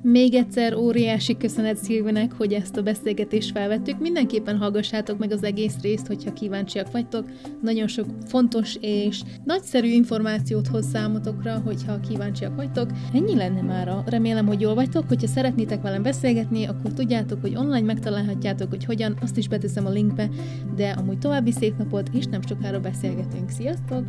Még 0.02 0.34
egyszer 0.34 0.74
óriási 0.74 1.37
köszönet 1.37 1.76
Szilvinek, 1.76 2.32
hogy 2.32 2.52
ezt 2.52 2.76
a 2.76 2.82
beszélgetést 2.82 3.50
felvettük. 3.50 3.98
Mindenképpen 3.98 4.56
hallgassátok 4.56 5.18
meg 5.18 5.32
az 5.32 5.42
egész 5.42 5.76
részt, 5.82 6.06
hogyha 6.06 6.32
kíváncsiak 6.32 6.90
vagytok. 6.92 7.30
Nagyon 7.62 7.87
sok 7.87 8.06
fontos 8.26 8.76
és 8.80 9.22
nagyszerű 9.44 9.88
információt 9.88 10.66
hoz 10.66 10.87
számotokra, 10.87 11.61
hogyha 11.64 12.00
kíváncsiak 12.00 12.56
vagytok. 12.56 12.90
Ennyi 13.12 13.37
lenne 13.37 13.62
mára. 13.62 14.02
Remélem, 14.06 14.46
hogy 14.46 14.61
jól 14.61 14.74
vagytok. 14.74 15.08
Hogyha 15.08 15.26
szeretnétek 15.26 15.82
velem 15.82 16.02
beszélgetni, 16.02 16.64
akkor 16.64 16.92
tudjátok, 16.92 17.40
hogy 17.40 17.56
online 17.56 17.87
megtalálhatjátok, 17.87 18.68
hogy 18.68 18.84
hogyan, 18.84 19.16
azt 19.20 19.37
is 19.37 19.48
beteszem 19.48 19.87
a 19.87 19.90
linkbe, 19.90 20.28
de 20.76 20.90
amúgy 20.90 21.18
további 21.18 21.52
szép 21.52 21.76
napot, 21.78 22.08
és 22.12 22.26
nem 22.26 22.40
sokára 22.42 22.80
beszélgetünk. 22.80 23.50
Sziasztok! 23.50 24.04